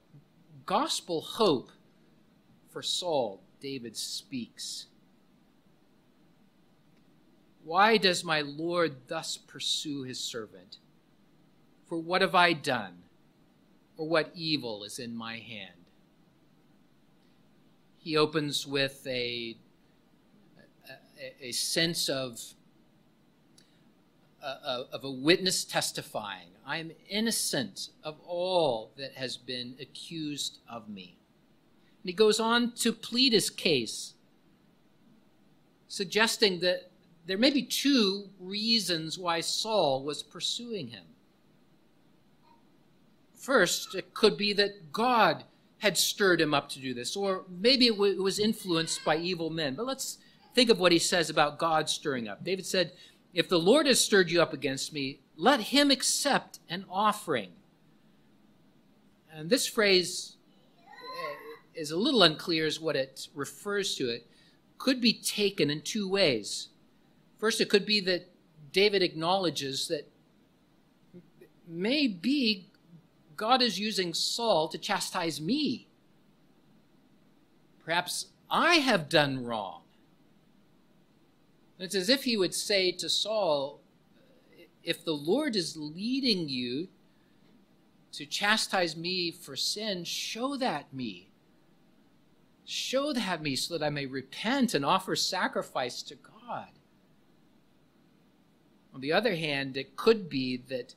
gospel 0.66 1.22
hope 1.22 1.70
for 2.68 2.82
Saul, 2.82 3.40
David 3.58 3.96
speaks. 3.96 4.84
Why 7.64 7.96
does 7.96 8.22
my 8.22 8.42
Lord 8.42 8.96
thus 9.08 9.38
pursue 9.38 10.02
his 10.02 10.20
servant? 10.20 10.76
For 11.86 11.96
what 11.96 12.20
have 12.20 12.34
I 12.34 12.52
done? 12.52 13.04
Or 13.96 14.06
what 14.06 14.30
evil 14.34 14.84
is 14.84 14.98
in 14.98 15.16
my 15.16 15.38
hand? 15.38 15.86
He 17.96 18.14
opens 18.14 18.66
with 18.66 19.06
a, 19.06 19.56
a, 21.40 21.52
sense 21.52 22.08
of, 22.08 22.40
uh, 24.42 24.84
of 24.92 25.04
a 25.04 25.10
witness 25.10 25.64
testifying 25.64 26.52
I 26.64 26.78
am 26.78 26.92
innocent 27.08 27.88
of 28.04 28.20
all 28.20 28.92
that 28.96 29.14
has 29.14 29.36
been 29.36 29.74
accused 29.80 30.58
of 30.68 30.88
me. 30.88 31.18
And 32.02 32.08
he 32.08 32.12
goes 32.12 32.38
on 32.38 32.72
to 32.76 32.92
plead 32.92 33.32
his 33.32 33.50
case, 33.50 34.14
suggesting 35.88 36.60
that 36.60 36.90
there 37.26 37.38
may 37.38 37.50
be 37.50 37.62
two 37.62 38.28
reasons 38.40 39.18
why 39.18 39.40
Saul 39.40 40.04
was 40.04 40.22
pursuing 40.22 40.88
him. 40.88 41.04
First, 43.34 43.94
it 43.94 44.14
could 44.14 44.36
be 44.36 44.52
that 44.54 44.92
God 44.92 45.44
had 45.78 45.98
stirred 45.98 46.40
him 46.40 46.54
up 46.54 46.68
to 46.70 46.80
do 46.80 46.94
this, 46.94 47.16
or 47.16 47.44
maybe 47.48 47.88
it, 47.88 47.92
w- 47.92 48.14
it 48.14 48.22
was 48.22 48.38
influenced 48.38 49.04
by 49.04 49.16
evil 49.16 49.50
men. 49.50 49.74
But 49.74 49.86
let's 49.86 50.18
think 50.54 50.70
of 50.70 50.80
what 50.80 50.92
he 50.92 50.98
says 50.98 51.30
about 51.30 51.58
God 51.58 51.88
stirring 51.88 52.28
up. 52.28 52.44
David 52.44 52.66
said, 52.66 52.92
If 53.32 53.48
the 53.48 53.58
Lord 53.58 53.86
has 53.86 54.00
stirred 54.00 54.30
you 54.30 54.42
up 54.42 54.52
against 54.52 54.92
me, 54.92 55.20
let 55.36 55.60
him 55.60 55.90
accept 55.90 56.58
an 56.68 56.84
offering. 56.90 57.52
And 59.34 59.48
this 59.48 59.66
phrase 59.66 60.36
eh, 60.78 61.80
is 61.80 61.90
a 61.90 61.96
little 61.96 62.22
unclear 62.22 62.66
as 62.66 62.80
what 62.80 62.96
it 62.96 63.28
refers 63.34 63.96
to. 63.96 64.08
It 64.10 64.26
could 64.78 65.00
be 65.00 65.14
taken 65.14 65.70
in 65.70 65.80
two 65.80 66.08
ways. 66.08 66.68
First, 67.38 67.60
it 67.60 67.70
could 67.70 67.86
be 67.86 68.00
that 68.00 68.28
David 68.72 69.02
acknowledges 69.02 69.88
that 69.88 70.10
maybe 71.66 72.68
God 73.36 73.62
is 73.62 73.78
using 73.78 74.14
Saul 74.14 74.68
to 74.68 74.78
chastise 74.78 75.40
me. 75.40 75.88
Perhaps 77.84 78.26
I 78.50 78.76
have 78.76 79.08
done 79.08 79.44
wrong. 79.44 79.81
It's 81.82 81.94
as 81.96 82.08
if 82.08 82.24
he 82.24 82.36
would 82.36 82.54
say 82.54 82.92
to 82.92 83.08
Saul, 83.08 83.80
if 84.84 85.04
the 85.04 85.12
Lord 85.12 85.56
is 85.56 85.76
leading 85.76 86.48
you 86.48 86.88
to 88.12 88.24
chastise 88.24 88.96
me 88.96 89.32
for 89.32 89.56
sin, 89.56 90.04
show 90.04 90.56
that 90.56 90.92
me. 90.92 91.30
Show 92.64 93.12
that 93.12 93.42
me 93.42 93.56
so 93.56 93.76
that 93.76 93.84
I 93.84 93.90
may 93.90 94.06
repent 94.06 94.74
and 94.74 94.84
offer 94.84 95.16
sacrifice 95.16 96.02
to 96.04 96.14
God. 96.14 96.68
On 98.94 99.00
the 99.00 99.12
other 99.12 99.34
hand, 99.34 99.76
it 99.76 99.96
could 99.96 100.28
be 100.28 100.58
that, 100.68 100.94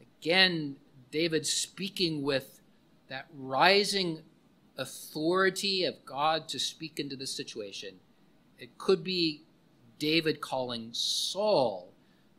again, 0.00 0.76
David 1.10 1.46
speaking 1.46 2.22
with 2.22 2.60
that 3.08 3.26
rising 3.32 4.22
authority 4.76 5.84
of 5.84 6.04
God 6.04 6.48
to 6.48 6.58
speak 6.58 6.98
into 6.98 7.16
the 7.16 7.26
situation. 7.26 7.94
It 8.58 8.76
could 8.76 9.04
be 9.04 9.44
David 9.98 10.40
calling 10.40 10.90
Saul 10.92 11.92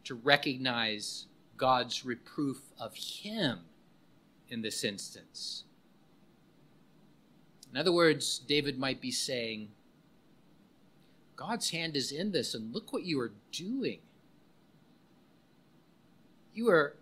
to 0.03 0.15
recognize 0.15 1.25
God's 1.57 2.05
reproof 2.05 2.61
of 2.79 2.95
him 2.95 3.59
in 4.49 4.61
this 4.61 4.83
instance. 4.83 5.63
In 7.71 7.77
other 7.77 7.91
words, 7.91 8.39
David 8.39 8.77
might 8.77 9.01
be 9.01 9.11
saying, 9.11 9.69
God's 11.35 11.71
hand 11.71 11.97
is 11.97 12.11
in 12.11 12.31
this, 12.31 12.53
and 12.53 12.73
look 12.73 12.93
what 12.93 13.03
you 13.03 13.19
are 13.19 13.33
doing. 13.51 13.99
You 16.53 16.69
are, 16.69 16.95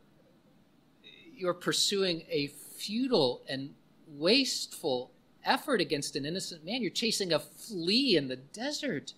you 1.36 1.48
are 1.48 1.54
pursuing 1.54 2.24
a 2.30 2.48
futile 2.48 3.44
and 3.48 3.76
wasteful 4.08 5.12
effort 5.46 5.82
against 5.82 6.16
an 6.16 6.26
innocent 6.26 6.66
man. 6.66 6.82
You're 6.82 6.92
chasing 6.92 7.32
a 7.32 7.40
flea 7.40 8.16
in 8.16 8.28
the 8.28 8.38
desert. 8.38 9.14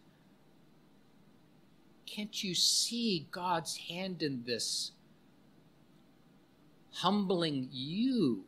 Can't 2.06 2.44
you 2.44 2.56
see 2.56 3.28
God's 3.32 3.78
hand 3.78 4.22
in 4.22 4.44
this? 4.46 4.91
Humbling 6.91 7.70
you 7.72 8.46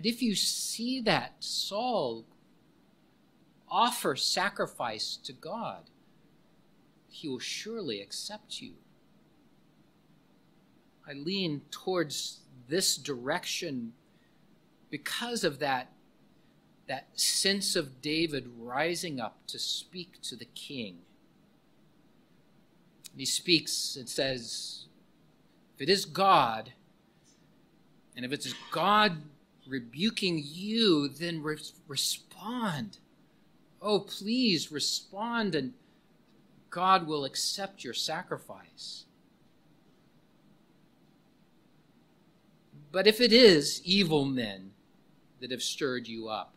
and 0.00 0.06
if 0.06 0.22
you 0.22 0.34
see 0.34 1.02
that 1.02 1.34
Saul 1.40 2.24
offer 3.70 4.16
sacrifice 4.16 5.18
to 5.24 5.34
God, 5.34 5.90
he 7.10 7.28
will 7.28 7.38
surely 7.38 8.00
accept 8.00 8.62
you. 8.62 8.72
I 11.06 11.12
lean 11.12 11.60
towards 11.70 12.40
this 12.66 12.96
direction 12.96 13.92
because 14.90 15.44
of 15.44 15.58
that, 15.58 15.92
that 16.90 17.06
sense 17.14 17.76
of 17.76 18.02
David 18.02 18.50
rising 18.58 19.20
up 19.20 19.46
to 19.46 19.60
speak 19.60 20.20
to 20.22 20.34
the 20.34 20.44
king. 20.56 20.98
He 23.16 23.24
speaks 23.24 23.94
and 23.94 24.08
says, 24.08 24.86
If 25.76 25.82
it 25.82 25.88
is 25.88 26.04
God, 26.04 26.72
and 28.16 28.24
if 28.24 28.32
it's 28.32 28.52
God 28.72 29.18
rebuking 29.68 30.42
you, 30.44 31.06
then 31.06 31.44
re- 31.44 31.58
respond. 31.86 32.98
Oh, 33.80 34.00
please 34.00 34.72
respond, 34.72 35.54
and 35.54 35.74
God 36.70 37.06
will 37.06 37.24
accept 37.24 37.84
your 37.84 37.94
sacrifice. 37.94 39.04
But 42.90 43.06
if 43.06 43.20
it 43.20 43.32
is 43.32 43.80
evil 43.84 44.24
men 44.24 44.72
that 45.40 45.52
have 45.52 45.62
stirred 45.62 46.08
you 46.08 46.28
up, 46.28 46.52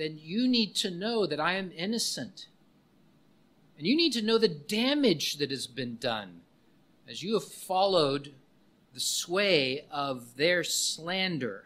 then 0.00 0.18
you 0.20 0.48
need 0.48 0.74
to 0.76 0.90
know 0.90 1.26
that 1.26 1.40
I 1.40 1.54
am 1.54 1.72
innocent. 1.76 2.46
And 3.76 3.86
you 3.86 3.96
need 3.96 4.12
to 4.14 4.22
know 4.22 4.38
the 4.38 4.48
damage 4.48 5.36
that 5.36 5.50
has 5.50 5.66
been 5.66 5.96
done 5.96 6.40
as 7.08 7.22
you 7.22 7.34
have 7.34 7.44
followed 7.44 8.32
the 8.94 9.00
sway 9.00 9.84
of 9.90 10.36
their 10.36 10.64
slander. 10.64 11.64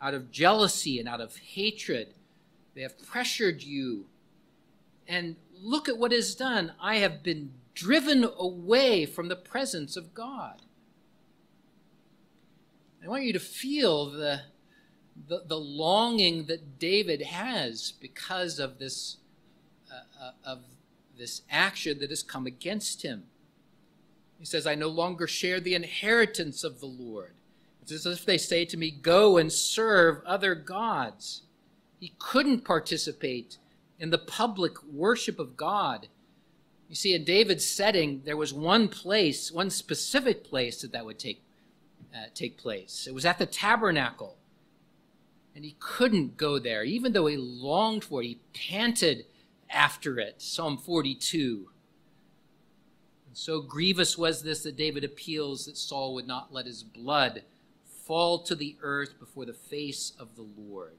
Out 0.00 0.14
of 0.14 0.30
jealousy 0.30 0.98
and 0.98 1.08
out 1.08 1.20
of 1.20 1.36
hatred, 1.36 2.14
they 2.74 2.82
have 2.82 3.04
pressured 3.06 3.62
you. 3.62 4.06
And 5.08 5.36
look 5.60 5.88
at 5.88 5.98
what 5.98 6.12
is 6.12 6.34
done. 6.34 6.72
I 6.80 6.96
have 6.96 7.22
been 7.22 7.52
driven 7.74 8.24
away 8.38 9.06
from 9.06 9.28
the 9.28 9.36
presence 9.36 9.96
of 9.96 10.14
God. 10.14 10.62
I 13.04 13.08
want 13.08 13.24
you 13.24 13.32
to 13.32 13.40
feel 13.40 14.10
the, 14.10 14.40
the, 15.28 15.42
the 15.46 15.58
longing 15.58 16.46
that 16.46 16.78
David 16.78 17.22
has 17.22 17.92
because 18.00 18.58
of 18.58 18.78
this, 18.78 19.16
uh, 19.90 20.24
uh, 20.24 20.30
of 20.44 20.60
this 21.18 21.42
action 21.50 21.98
that 22.00 22.10
has 22.10 22.22
come 22.22 22.46
against 22.46 23.02
him. 23.02 23.24
He 24.38 24.44
says, 24.44 24.66
I 24.66 24.74
no 24.74 24.88
longer 24.88 25.26
share 25.26 25.60
the 25.60 25.74
inheritance 25.74 26.62
of 26.62 26.80
the 26.80 26.86
Lord. 26.86 27.32
It's 27.82 27.92
as 27.92 28.06
if 28.06 28.24
they 28.24 28.38
say 28.38 28.64
to 28.66 28.76
me, 28.76 28.90
Go 28.90 29.36
and 29.36 29.52
serve 29.52 30.22
other 30.26 30.54
gods. 30.54 31.42
He 31.98 32.14
couldn't 32.18 32.64
participate 32.64 33.58
in 33.98 34.10
the 34.10 34.18
public 34.18 34.82
worship 34.84 35.38
of 35.38 35.56
God. 35.56 36.08
You 36.88 36.94
see, 36.94 37.14
in 37.14 37.24
David's 37.24 37.66
setting, 37.66 38.22
there 38.24 38.36
was 38.36 38.52
one 38.52 38.88
place, 38.88 39.50
one 39.50 39.70
specific 39.70 40.44
place 40.44 40.82
that 40.82 40.92
that 40.92 41.06
would 41.06 41.18
take, 41.18 41.42
uh, 42.14 42.26
take 42.34 42.58
place. 42.58 43.06
It 43.08 43.14
was 43.14 43.24
at 43.24 43.38
the 43.38 43.46
tabernacle. 43.46 44.36
And 45.56 45.64
he 45.64 45.74
couldn't 45.80 46.36
go 46.36 46.58
there, 46.58 46.84
even 46.84 47.14
though 47.14 47.26
he 47.26 47.38
longed 47.38 48.04
for 48.04 48.22
it. 48.22 48.26
He 48.26 48.38
panted 48.52 49.24
after 49.70 50.18
it. 50.18 50.42
Psalm 50.42 50.76
42. 50.76 51.70
And 53.26 53.36
so 53.36 53.62
grievous 53.62 54.18
was 54.18 54.42
this 54.42 54.62
that 54.64 54.76
David 54.76 55.02
appeals 55.02 55.64
that 55.64 55.78
Saul 55.78 56.12
would 56.12 56.26
not 56.26 56.52
let 56.52 56.66
his 56.66 56.82
blood 56.82 57.42
fall 58.04 58.40
to 58.40 58.54
the 58.54 58.76
earth 58.82 59.18
before 59.18 59.46
the 59.46 59.54
face 59.54 60.12
of 60.18 60.36
the 60.36 60.46
Lord. 60.58 60.98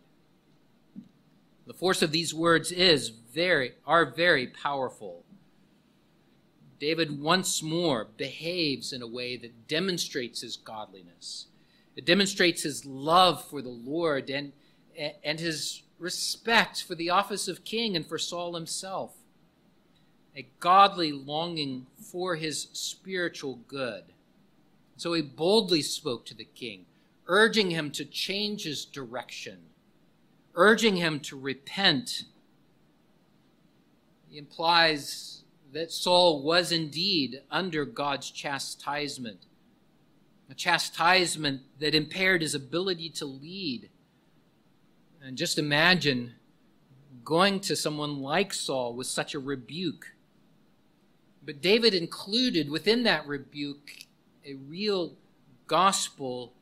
The 1.67 1.73
force 1.75 2.01
of 2.01 2.11
these 2.11 2.33
words 2.33 2.71
is 2.71 3.09
very 3.09 3.73
are 3.85 4.05
very 4.05 4.47
powerful. 4.47 5.23
David 6.79 7.21
once 7.21 7.61
more 7.61 8.07
behaves 8.17 8.91
in 8.91 9.03
a 9.03 9.07
way 9.07 9.37
that 9.37 9.67
demonstrates 9.67 10.41
his 10.41 10.57
godliness. 10.57 11.46
It 11.97 12.05
demonstrates 12.05 12.61
his 12.61 12.85
love 12.85 13.43
for 13.43 13.63
the 13.63 13.69
Lord 13.69 14.29
and, 14.29 14.53
and 15.23 15.39
his 15.39 15.81
respect 15.97 16.83
for 16.83 16.93
the 16.93 17.09
office 17.09 17.47
of 17.47 17.63
king 17.63 17.95
and 17.95 18.05
for 18.05 18.19
Saul 18.19 18.53
himself. 18.53 19.15
A 20.35 20.47
godly 20.59 21.11
longing 21.11 21.87
for 21.99 22.35
his 22.35 22.67
spiritual 22.71 23.55
good. 23.67 24.03
So 24.95 25.13
he 25.13 25.23
boldly 25.23 25.81
spoke 25.81 26.27
to 26.27 26.35
the 26.35 26.45
king, 26.45 26.85
urging 27.25 27.71
him 27.71 27.89
to 27.91 28.05
change 28.05 28.63
his 28.63 28.85
direction, 28.85 29.57
urging 30.53 30.97
him 30.97 31.19
to 31.21 31.39
repent. 31.39 32.25
He 34.29 34.37
implies 34.37 35.43
that 35.73 35.91
Saul 35.91 36.43
was 36.43 36.71
indeed 36.71 37.41
under 37.49 37.85
God's 37.85 38.29
chastisement 38.29 39.46
a 40.49 40.53
chastisement 40.55 41.61
that 41.79 41.95
impaired 41.95 42.41
his 42.41 42.55
ability 42.55 43.09
to 43.09 43.25
lead. 43.25 43.89
And 45.21 45.37
just 45.37 45.57
imagine 45.57 46.35
going 47.25 47.59
to 47.59 47.75
someone 47.75 48.21
like 48.21 48.53
Saul 48.53 48.93
with 48.93 49.07
such 49.07 49.35
a 49.35 49.39
rebuke. 49.39 50.13
But 51.45 51.61
David 51.61 51.93
included 51.93 52.69
within 52.69 53.03
that 53.03 53.27
rebuke 53.27 53.91
a 54.45 54.53
real 54.53 55.13
gospel 55.67 56.53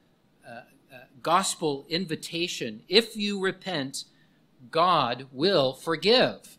uh, 0.48 0.62
uh, 0.94 0.98
gospel 1.22 1.86
invitation. 1.90 2.82
If 2.88 3.16
you 3.16 3.40
repent, 3.40 4.06
God 4.72 5.28
will 5.32 5.74
forgive. 5.74 6.58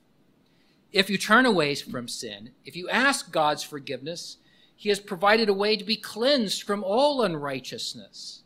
If 0.92 1.10
you 1.10 1.18
turn 1.18 1.46
away 1.46 1.74
from 1.74 2.08
sin, 2.08 2.50
if 2.64 2.76
you 2.76 2.88
ask 2.88 3.32
God's 3.32 3.62
forgiveness, 3.62 4.38
he 4.76 4.90
has 4.90 5.00
provided 5.00 5.48
a 5.48 5.54
way 5.54 5.76
to 5.76 5.84
be 5.84 5.96
cleansed 5.96 6.62
from 6.62 6.84
all 6.84 7.22
unrighteousness. 7.22 8.42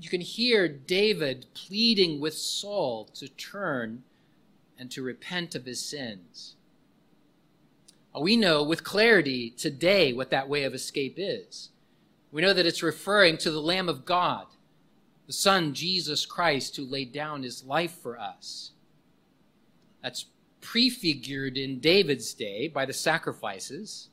You 0.00 0.08
can 0.08 0.20
hear 0.20 0.68
David 0.68 1.46
pleading 1.52 2.20
with 2.20 2.34
Saul 2.34 3.06
to 3.14 3.28
turn 3.28 4.04
and 4.78 4.90
to 4.92 5.02
repent 5.02 5.54
of 5.54 5.64
his 5.64 5.80
sins. 5.80 6.54
Uh, 8.14 8.20
we 8.20 8.36
know 8.36 8.62
with 8.62 8.84
clarity 8.84 9.50
today 9.50 10.12
what 10.12 10.30
that 10.30 10.48
way 10.48 10.62
of 10.62 10.74
escape 10.74 11.14
is. 11.16 11.70
We 12.30 12.42
know 12.42 12.52
that 12.52 12.66
it's 12.66 12.82
referring 12.82 13.38
to 13.38 13.50
the 13.50 13.60
Lamb 13.60 13.88
of 13.88 14.04
God, 14.04 14.46
the 15.26 15.32
Son, 15.32 15.74
Jesus 15.74 16.24
Christ, 16.24 16.76
who 16.76 16.84
laid 16.84 17.12
down 17.12 17.42
his 17.42 17.64
life 17.64 17.92
for 18.00 18.18
us. 18.18 18.72
That's 20.02 20.26
prefigured 20.60 21.56
in 21.56 21.80
David's 21.80 22.32
day 22.34 22.68
by 22.68 22.84
the 22.84 22.92
sacrifices 22.92 24.10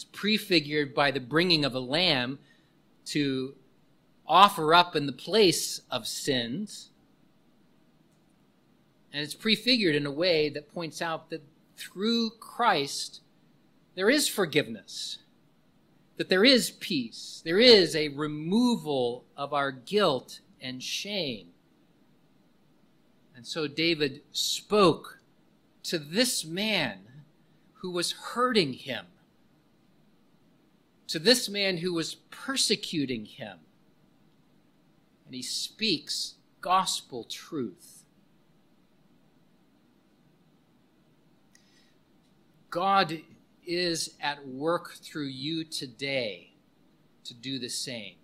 it's 0.00 0.18
prefigured 0.18 0.94
by 0.94 1.10
the 1.10 1.20
bringing 1.20 1.62
of 1.62 1.74
a 1.74 1.78
lamb 1.78 2.38
to 3.04 3.54
offer 4.26 4.72
up 4.72 4.96
in 4.96 5.04
the 5.04 5.12
place 5.12 5.82
of 5.90 6.06
sins. 6.06 6.88
And 9.12 9.22
it's 9.22 9.34
prefigured 9.34 9.94
in 9.94 10.06
a 10.06 10.10
way 10.10 10.48
that 10.48 10.72
points 10.72 11.02
out 11.02 11.28
that 11.28 11.42
through 11.76 12.30
Christ, 12.40 13.20
there 13.94 14.08
is 14.08 14.26
forgiveness, 14.26 15.18
that 16.16 16.30
there 16.30 16.46
is 16.46 16.70
peace, 16.70 17.42
there 17.44 17.58
is 17.58 17.94
a 17.94 18.08
removal 18.08 19.26
of 19.36 19.52
our 19.52 19.70
guilt 19.70 20.40
and 20.62 20.82
shame. 20.82 21.48
And 23.36 23.46
so 23.46 23.66
David 23.66 24.22
spoke 24.32 25.18
to 25.82 25.98
this 25.98 26.42
man 26.42 27.00
who 27.80 27.90
was 27.90 28.12
hurting 28.12 28.72
him 28.72 29.04
to 31.10 31.18
this 31.18 31.48
man 31.48 31.78
who 31.78 31.92
was 31.92 32.14
persecuting 32.14 33.24
him. 33.24 33.58
And 35.26 35.34
he 35.34 35.42
speaks 35.42 36.34
gospel 36.60 37.24
truth. 37.24 38.04
God 42.70 43.22
is 43.66 44.14
at 44.20 44.46
work 44.46 44.92
through 45.02 45.26
you 45.26 45.64
today 45.64 46.52
to 47.24 47.34
do 47.34 47.58
the 47.58 47.68
same. 47.68 48.14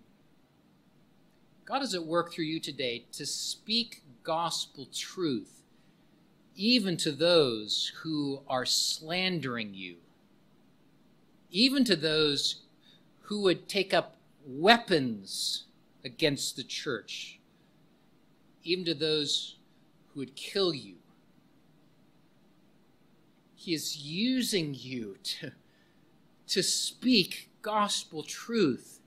God 1.65 1.81
is 1.81 1.93
at 1.93 2.05
work 2.05 2.31
through 2.31 2.45
you 2.45 2.61
today 2.61 3.03
to 3.11 3.25
speak 3.25 4.01
gospel 4.23 4.87
truth, 4.93 5.63
even 6.55 6.95
to 6.95 7.11
those 7.11 7.91
who 8.01 8.43
are 8.47 8.65
slandering 8.65 9.73
you, 9.73 9.97
even 11.51 11.83
to 11.83 11.97
those 11.97 12.61
who 13.27 13.41
would 13.41 13.67
take 13.67 13.93
up 13.93 14.15
weapons 14.45 15.65
against 16.05 16.55
the 16.55 16.63
church, 16.63 17.39
even 18.63 18.85
to 18.85 18.93
those 18.93 19.57
who 20.07 20.21
would 20.21 20.33
kill 20.35 20.73
you. 20.73 20.95
He 23.53 23.73
is 23.73 23.97
using 23.97 24.73
you 24.73 25.17
to, 25.23 25.51
to 26.47 26.63
speak 26.63 27.49
gospel 27.61 28.23
truth. 28.23 29.01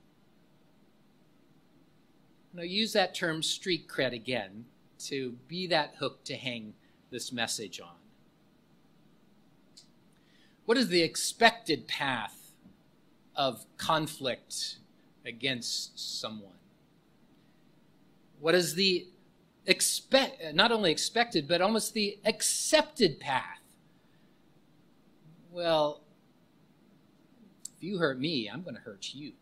Now, 2.52 2.62
use 2.62 2.92
that 2.92 3.14
term 3.14 3.42
street 3.42 3.88
cred 3.88 4.12
again 4.12 4.66
to 5.06 5.36
be 5.48 5.66
that 5.68 5.94
hook 5.98 6.24
to 6.24 6.36
hang 6.36 6.74
this 7.10 7.32
message 7.32 7.80
on. 7.80 7.96
What 10.66 10.76
is 10.76 10.88
the 10.88 11.00
expected 11.00 11.88
path 11.88 12.39
of 13.40 13.64
conflict 13.78 14.76
against 15.24 15.98
someone? 15.98 16.60
What 18.38 18.54
is 18.54 18.74
the 18.74 19.06
expect 19.64 20.54
not 20.54 20.70
only 20.70 20.90
expected 20.90 21.48
but 21.48 21.62
almost 21.62 21.94
the 21.94 22.18
accepted 22.26 23.18
path? 23.18 23.62
Well, 25.50 26.02
if 27.78 27.82
you 27.82 27.96
hurt 27.96 28.20
me, 28.20 28.46
I'm 28.46 28.62
going 28.62 28.74
to 28.74 28.82
hurt 28.82 29.14
you. 29.14 29.32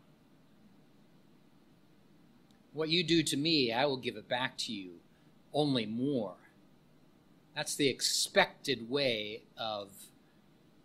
What 2.73 2.91
you 2.91 3.03
do 3.03 3.25
to 3.25 3.37
me, 3.37 3.73
I 3.73 3.85
will 3.87 3.97
give 3.97 4.15
it 4.15 4.29
back 4.29 4.57
to 4.59 4.73
you, 4.73 4.93
only 5.53 5.87
more. 5.87 6.37
That's 7.57 7.75
the 7.75 7.89
expected 7.89 8.89
way 8.89 9.43
of 9.57 9.89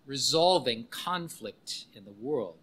resolving 0.08 0.86
conflict 0.89 1.86
in 1.93 2.06
the 2.06 2.12
world. 2.12 2.58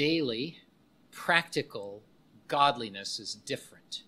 Daily, 0.00 0.56
practical 1.10 2.02
godliness 2.48 3.18
is 3.18 3.34
different. 3.34 4.02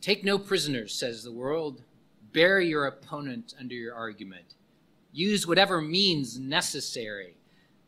Take 0.00 0.24
no 0.24 0.38
prisoners, 0.38 0.94
says 0.94 1.22
the 1.22 1.30
world. 1.30 1.82
Bear 2.32 2.58
your 2.58 2.86
opponent 2.86 3.52
under 3.60 3.74
your 3.74 3.94
argument. 3.94 4.54
Use 5.12 5.46
whatever 5.46 5.82
means 5.82 6.38
necessary 6.38 7.36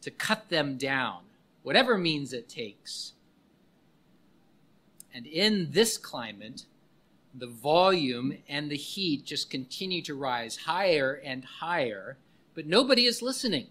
to 0.03 0.11
cut 0.11 0.51
them 0.51 0.77
down, 0.77 1.23
whatever 1.63 1.97
means 1.97 2.35
it 2.35 2.51
takes. 2.51 3.15
And 5.15 5.27
in 5.27 5.71
this 5.71 5.97
climate, 5.97 6.67
the 7.39 7.47
volume 7.47 8.39
and 8.49 8.71
the 8.71 8.77
heat 8.77 9.25
just 9.25 9.51
continue 9.51 10.03
to 10.03 10.15
rise 10.15 10.57
higher 10.57 11.21
and 11.25 11.45
higher, 11.45 12.17
but 12.55 12.67
nobody 12.67 13.05
is 13.05 13.23
listening. 13.23 13.69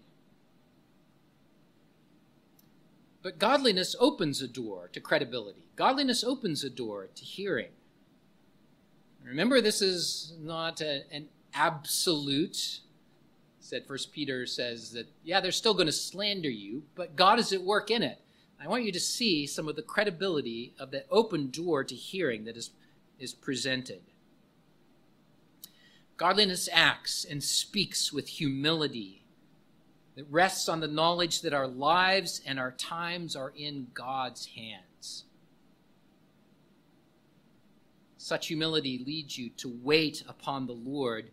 But 3.22 3.38
godliness 3.38 3.96
opens 3.98 4.40
a 4.40 4.48
door 4.48 4.88
to 4.92 5.00
credibility. 5.00 5.68
Godliness 5.76 6.24
opens 6.24 6.64
a 6.64 6.70
door 6.70 7.08
to 7.14 7.24
hearing. 7.24 7.70
Remember, 9.24 9.60
this 9.60 9.82
is 9.82 10.34
not 10.40 10.80
a, 10.80 11.02
an 11.12 11.28
absolute. 11.52 12.80
That 13.70 13.86
First 13.86 14.12
Peter 14.12 14.46
says 14.46 14.92
that 14.92 15.08
yeah, 15.22 15.40
they're 15.40 15.52
still 15.52 15.74
going 15.74 15.88
to 15.88 15.92
slander 15.92 16.48
you, 16.48 16.84
but 16.94 17.16
God 17.16 17.38
is 17.38 17.52
at 17.52 17.60
work 17.60 17.90
in 17.90 18.02
it. 18.02 18.18
I 18.58 18.66
want 18.66 18.84
you 18.84 18.92
to 18.92 19.00
see 19.00 19.46
some 19.46 19.68
of 19.68 19.76
the 19.76 19.82
credibility 19.82 20.72
of 20.78 20.90
that 20.92 21.06
open 21.10 21.50
door 21.50 21.84
to 21.84 21.94
hearing 21.94 22.44
that 22.44 22.56
is 22.56 22.70
is 23.18 23.34
presented. 23.34 24.02
Godliness 26.16 26.68
acts 26.72 27.24
and 27.24 27.42
speaks 27.42 28.12
with 28.12 28.28
humility 28.28 29.24
that 30.16 30.26
rests 30.30 30.68
on 30.68 30.80
the 30.80 30.88
knowledge 30.88 31.42
that 31.42 31.54
our 31.54 31.68
lives 31.68 32.40
and 32.44 32.58
our 32.58 32.72
times 32.72 33.36
are 33.36 33.52
in 33.56 33.86
God's 33.94 34.46
hands. 34.46 35.24
Such 38.16 38.48
humility 38.48 39.02
leads 39.06 39.38
you 39.38 39.50
to 39.50 39.78
wait 39.82 40.24
upon 40.28 40.66
the 40.66 40.72
Lord 40.72 41.30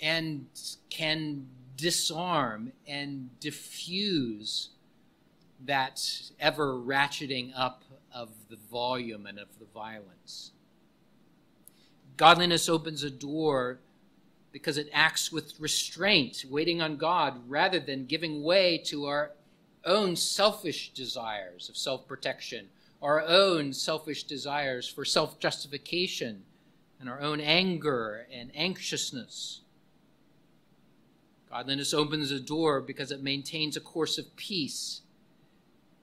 and 0.00 0.46
can 0.90 1.46
disarm 1.76 2.72
and 2.86 3.30
diffuse 3.40 4.70
that 5.64 6.30
ever 6.38 6.74
ratcheting 6.74 7.52
up 7.56 7.84
of 8.14 8.28
the 8.50 8.58
volume 8.70 9.26
and 9.26 9.38
of 9.38 9.48
the 9.58 9.64
violence. 9.64 10.52
Godliness 12.22 12.68
opens 12.68 13.02
a 13.02 13.10
door 13.10 13.80
because 14.52 14.78
it 14.78 14.88
acts 14.92 15.32
with 15.32 15.58
restraint, 15.58 16.44
waiting 16.48 16.80
on 16.80 16.96
God, 16.96 17.40
rather 17.48 17.80
than 17.80 18.06
giving 18.06 18.44
way 18.44 18.78
to 18.86 19.06
our 19.06 19.32
own 19.84 20.14
selfish 20.14 20.92
desires 20.94 21.68
of 21.68 21.76
self 21.76 22.06
protection, 22.06 22.68
our 23.02 23.20
own 23.22 23.72
selfish 23.72 24.22
desires 24.22 24.88
for 24.88 25.04
self 25.04 25.40
justification, 25.40 26.44
and 27.00 27.08
our 27.08 27.20
own 27.20 27.40
anger 27.40 28.28
and 28.32 28.52
anxiousness. 28.54 29.62
Godliness 31.50 31.92
opens 31.92 32.30
a 32.30 32.38
door 32.38 32.80
because 32.80 33.10
it 33.10 33.20
maintains 33.20 33.76
a 33.76 33.80
course 33.80 34.16
of 34.16 34.36
peace 34.36 35.00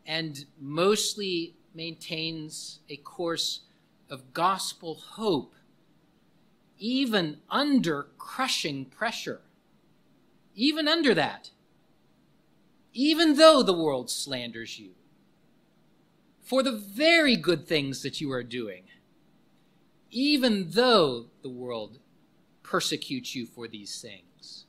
and 0.05 0.43
mostly 0.59 1.55
maintains 1.73 2.79
a 2.89 2.97
course 2.97 3.61
of 4.09 4.33
gospel 4.33 4.95
hope 4.95 5.53
even 6.79 7.37
under 7.49 8.07
crushing 8.17 8.85
pressure. 8.85 9.41
Even 10.55 10.87
under 10.87 11.13
that. 11.13 11.51
Even 12.93 13.35
though 13.35 13.61
the 13.61 13.73
world 13.73 14.09
slanders 14.09 14.79
you. 14.79 14.91
For 16.41 16.63
the 16.63 16.71
very 16.71 17.35
good 17.35 17.67
things 17.67 18.01
that 18.01 18.19
you 18.19 18.31
are 18.31 18.43
doing. 18.43 18.83
Even 20.09 20.71
though 20.71 21.27
the 21.43 21.49
world 21.49 21.99
persecutes 22.63 23.35
you 23.35 23.45
for 23.45 23.67
these 23.67 24.01
things. 24.01 24.65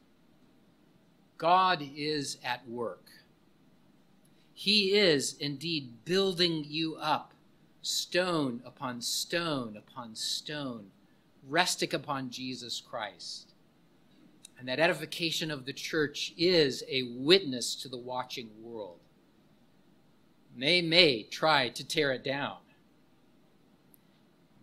God 1.38 1.82
is 1.96 2.36
at 2.44 2.68
work. 2.68 3.06
He 4.52 4.92
is 4.92 5.36
indeed 5.38 6.04
building 6.04 6.66
you 6.68 6.96
up, 6.96 7.32
stone 7.80 8.60
upon 8.66 9.00
stone 9.00 9.74
upon 9.74 10.14
stone 10.14 10.90
resting 11.50 11.94
upon 11.94 12.30
Jesus 12.30 12.80
Christ. 12.80 13.52
And 14.58 14.68
that 14.68 14.78
edification 14.78 15.50
of 15.50 15.66
the 15.66 15.72
church 15.72 16.32
is 16.38 16.84
a 16.88 17.02
witness 17.16 17.74
to 17.76 17.88
the 17.88 17.98
watching 17.98 18.50
world. 18.62 19.00
They 20.56 20.80
may 20.80 21.24
try 21.24 21.70
to 21.70 21.86
tear 21.86 22.12
it 22.12 22.24
down. 22.24 22.58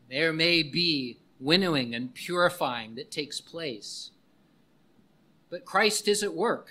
There 0.09 0.31
may 0.31 0.63
be 0.63 1.17
winnowing 1.39 1.93
and 1.93 2.13
purifying 2.13 2.95
that 2.95 3.11
takes 3.11 3.41
place. 3.41 4.11
But 5.49 5.65
Christ 5.65 6.07
is 6.07 6.23
at 6.23 6.33
work. 6.33 6.69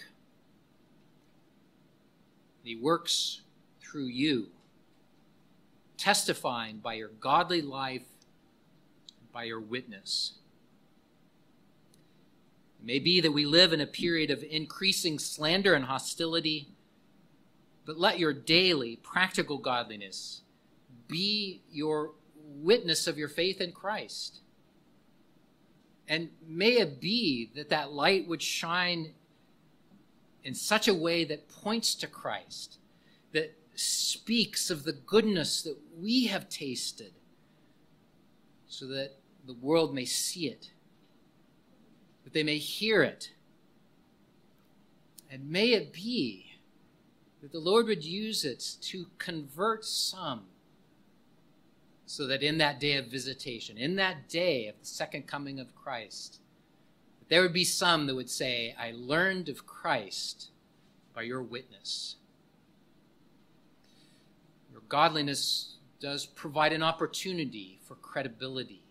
He 2.63 2.77
works 2.77 3.43
through 3.81 4.07
you, 4.07 4.49
testifying 5.97 6.79
by 6.79 6.95
your 6.95 7.11
godly 7.21 7.63
life 7.63 8.03
by 9.37 9.45
your 9.45 9.61
witness. 9.61 10.33
It 12.81 12.87
may 12.87 12.99
be 12.99 13.21
that 13.21 13.33
we 13.33 13.45
live 13.45 13.75
in 13.75 13.83
a 13.83 13.87
period 13.87 14.31
of 14.31 14.43
increasing 14.43 15.19
slander 15.19 15.75
and 15.75 15.85
hostility, 15.85 16.69
but 17.85 17.99
let 17.99 18.19
your 18.19 18.33
daily 18.33 18.97
practical 19.03 19.59
godliness 19.59 20.41
be 21.07 21.61
your 21.71 22.13
witness 22.47 23.07
of 23.07 23.19
your 23.19 23.29
faith 23.29 23.61
in 23.61 23.73
Christ. 23.73 24.41
And 26.09 26.31
may 26.49 26.79
it 26.79 26.99
be 26.99 27.51
that 27.57 27.69
that 27.69 27.93
light 27.93 28.27
would 28.27 28.41
shine 28.41 29.13
in 30.45 30.55
such 30.55 30.89
a 30.89 30.95
way 30.95 31.27
that 31.27 31.51
points 31.51 31.95
to 31.97 32.07
Christ, 32.07 32.79
that 33.35 33.55
speaks 33.75 34.71
of 34.71 34.85
the 34.85 34.95
goodness 34.95 35.61
that 35.61 35.77
we 36.01 36.25
have 36.29 36.49
tasted, 36.49 37.13
so 38.67 38.87
that 38.87 39.13
the 39.47 39.55
world 39.55 39.95
may 39.95 40.05
see 40.05 40.49
it, 40.49 40.71
that 42.25 42.33
they 42.33 42.43
may 42.43 42.59
hear 42.59 43.03
it. 43.03 43.33
And 45.31 45.51
may 45.51 45.73
it 45.73 45.93
be 45.93 46.53
that 47.43 47.53
the 47.53 47.59
Lord 47.59 47.87
would 47.87 48.05
use 48.05 48.45
it 48.45 48.77
to 48.83 49.07
convert 49.19 49.85
some 49.85 50.45
so 52.07 52.27
that 52.27 52.43
in 52.43 52.59
that 52.59 52.81
day 52.81 52.97
of 52.97 53.07
visitation, 53.07 53.77
in 53.77 53.97
that 53.97 54.29
day 54.29 54.69
of 54.69 54.79
the 54.79 54.87
second 54.87 55.27
coming 55.27 55.59
of 55.59 55.75
Christ, 55.75 56.41
there 57.29 57.43
would 57.43 57.53
be 57.53 57.65
some 57.65 58.07
that 58.07 58.15
would 58.15 58.31
say, 58.31 58.75
I 58.79 58.93
learned 58.95 59.49
of 59.49 59.67
Christ 59.67 60.51
by 61.15 61.23
your 61.23 61.43
witness. 61.43 62.17
Your 64.71 64.83
godliness 64.89 65.75
does 65.99 66.27
provide 66.27 66.73
an 66.73 66.83
opportunity 66.83 67.81
for 67.83 67.97
credibility. 67.97 68.86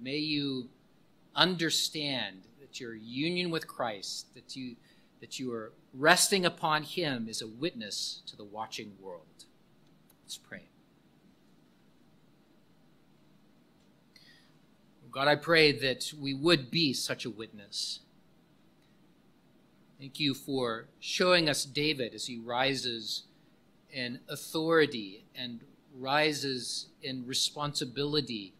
May 0.00 0.18
you 0.18 0.68
understand 1.34 2.42
that 2.60 2.80
your 2.80 2.94
union 2.94 3.50
with 3.50 3.66
Christ, 3.66 4.34
that 4.34 4.56
you 4.56 4.76
that 5.20 5.40
you 5.40 5.52
are 5.52 5.72
resting 5.92 6.46
upon 6.46 6.84
him 6.84 7.28
is 7.28 7.42
a 7.42 7.46
witness 7.46 8.22
to 8.26 8.36
the 8.36 8.44
watching 8.44 8.92
world. 9.00 9.44
Let's 10.22 10.38
pray. 10.38 10.68
God, 15.10 15.26
I 15.26 15.34
pray 15.34 15.72
that 15.72 16.12
we 16.20 16.34
would 16.34 16.70
be 16.70 16.92
such 16.92 17.24
a 17.24 17.30
witness. 17.30 18.00
Thank 19.98 20.20
you 20.20 20.34
for 20.34 20.86
showing 21.00 21.48
us 21.48 21.64
David 21.64 22.14
as 22.14 22.26
he 22.26 22.38
rises 22.38 23.24
in 23.92 24.20
authority 24.28 25.24
and 25.34 25.60
rises 25.92 26.86
in 27.02 27.26
responsibility 27.26 28.52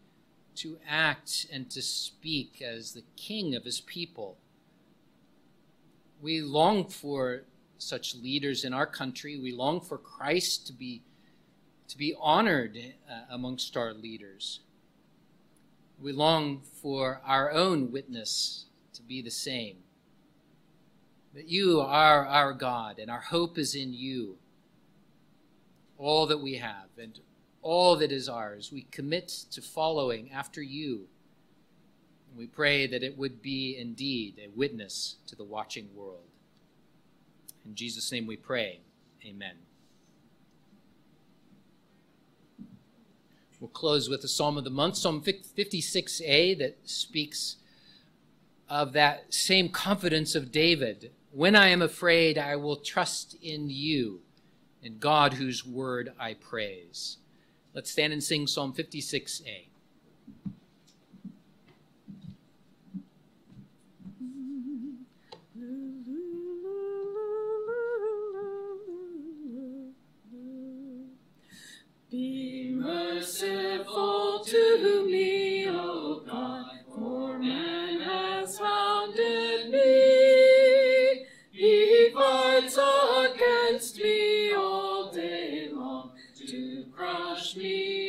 to 0.59 0.77
act 0.87 1.45
and 1.53 1.69
to 1.71 1.81
speak 1.81 2.61
as 2.61 2.91
the 2.91 3.03
king 3.15 3.55
of 3.55 3.63
his 3.63 3.79
people. 3.79 4.37
We 6.21 6.41
long 6.41 6.85
for 6.85 7.43
such 7.77 8.15
leaders 8.15 8.65
in 8.65 8.73
our 8.73 8.85
country. 8.85 9.37
We 9.37 9.53
long 9.53 9.79
for 9.79 9.97
Christ 9.97 10.67
to 10.67 10.73
be, 10.73 11.01
to 11.87 11.97
be 11.97 12.13
honored 12.19 12.77
uh, 13.09 13.21
amongst 13.29 13.77
our 13.77 13.93
leaders. 13.93 14.59
We 15.97 16.11
long 16.11 16.61
for 16.81 17.21
our 17.25 17.51
own 17.51 17.91
witness 17.91 18.65
to 18.93 19.01
be 19.01 19.21
the 19.21 19.31
same. 19.31 19.77
That 21.35 21.47
you 21.47 21.79
are 21.79 22.25
our 22.25 22.51
God 22.51 22.99
and 22.99 23.09
our 23.09 23.21
hope 23.21 23.57
is 23.57 23.75
in 23.75 23.93
you. 23.93 24.35
All 25.97 26.25
that 26.27 26.41
we 26.41 26.55
have 26.55 26.87
and 26.97 27.17
all 27.61 27.95
that 27.97 28.11
is 28.11 28.29
ours. 28.29 28.71
We 28.71 28.83
commit 28.91 29.27
to 29.51 29.61
following 29.61 30.31
after 30.31 30.61
you. 30.61 31.07
We 32.37 32.47
pray 32.47 32.87
that 32.87 33.03
it 33.03 33.17
would 33.17 33.41
be 33.41 33.77
indeed 33.77 34.39
a 34.39 34.49
witness 34.55 35.15
to 35.27 35.35
the 35.35 35.43
watching 35.43 35.89
world. 35.95 36.27
In 37.65 37.75
Jesus' 37.75 38.11
name 38.11 38.27
we 38.27 38.37
pray. 38.37 38.79
Amen. 39.25 39.55
We'll 43.59 43.69
close 43.69 44.07
with 44.07 44.21
the 44.21 44.29
Psalm 44.29 44.57
of 44.57 44.63
the 44.63 44.69
Month, 44.69 44.95
Psalm 44.95 45.21
56a, 45.21 46.57
that 46.59 46.77
speaks 46.85 47.57
of 48.69 48.93
that 48.93 49.33
same 49.33 49.67
confidence 49.67 50.33
of 50.33 50.51
David. 50.51 51.11
When 51.31 51.55
I 51.55 51.67
am 51.67 51.81
afraid, 51.81 52.37
I 52.37 52.55
will 52.55 52.77
trust 52.77 53.35
in 53.41 53.69
you, 53.69 54.21
in 54.81 54.99
God 54.99 55.33
whose 55.33 55.65
word 55.65 56.13
I 56.17 56.35
praise. 56.35 57.17
Let's 57.73 57.91
stand 57.91 58.13
and 58.13 58.23
sing 58.23 58.47
Psalm 58.47 58.73
56a. 58.73 59.67
Be 72.09 72.71
merciful 72.73 74.43
to 74.43 75.05
me, 75.05 75.67
O 75.69 76.23
God, 76.27 76.65
for 76.95 77.37
man 77.37 78.01
has 78.01 78.57
founded 78.57 79.69
me. 79.69 81.25
He 81.51 82.09
fights 82.11 82.79
against 82.79 83.98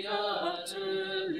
long 0.04 1.39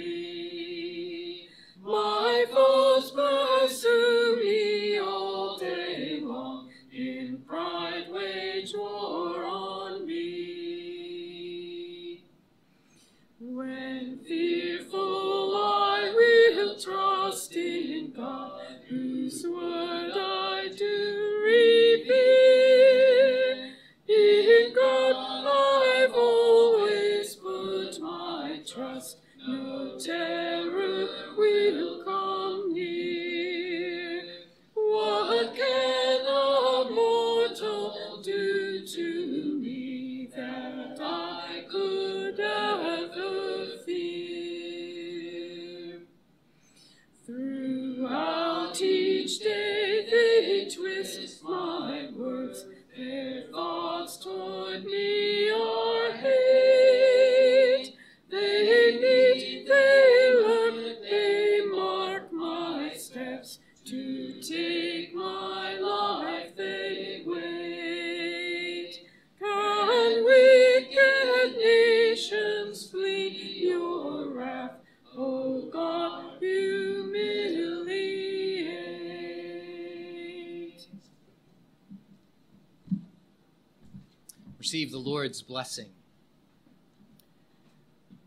Receive 84.60 84.90
the 84.90 84.98
Lord's 84.98 85.40
blessing. 85.40 85.88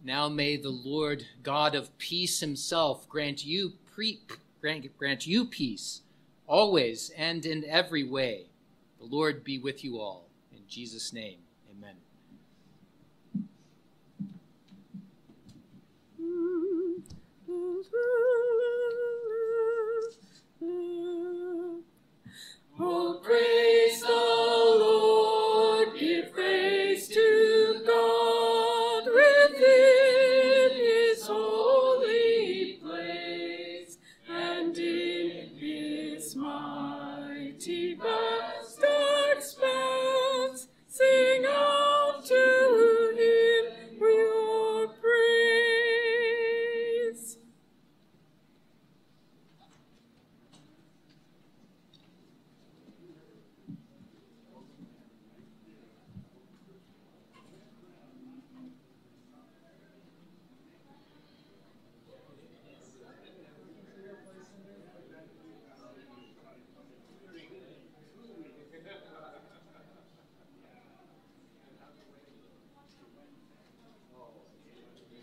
Now 0.04 0.30
may 0.30 0.58
the 0.58 0.72
Lord 0.72 1.28
God 1.44 1.76
of 1.76 1.96
peace 2.00 2.40
himself 2.40 3.08
grant 3.08 3.46
you 3.46 3.74
pre- 3.94 4.20
grant, 4.60 4.98
grant 4.98 5.28
you 5.28 5.46
peace 5.46 6.02
always 6.48 7.12
and 7.16 7.46
in 7.46 7.64
every 7.66 8.04
way. 8.04 8.48
The 9.00 9.06
Lord 9.06 9.44
be 9.44 9.60
with 9.60 9.84
you 9.84 10.00
all 10.00 10.28
in 10.52 10.64
Jesus 10.68 11.14
name. 11.14 11.43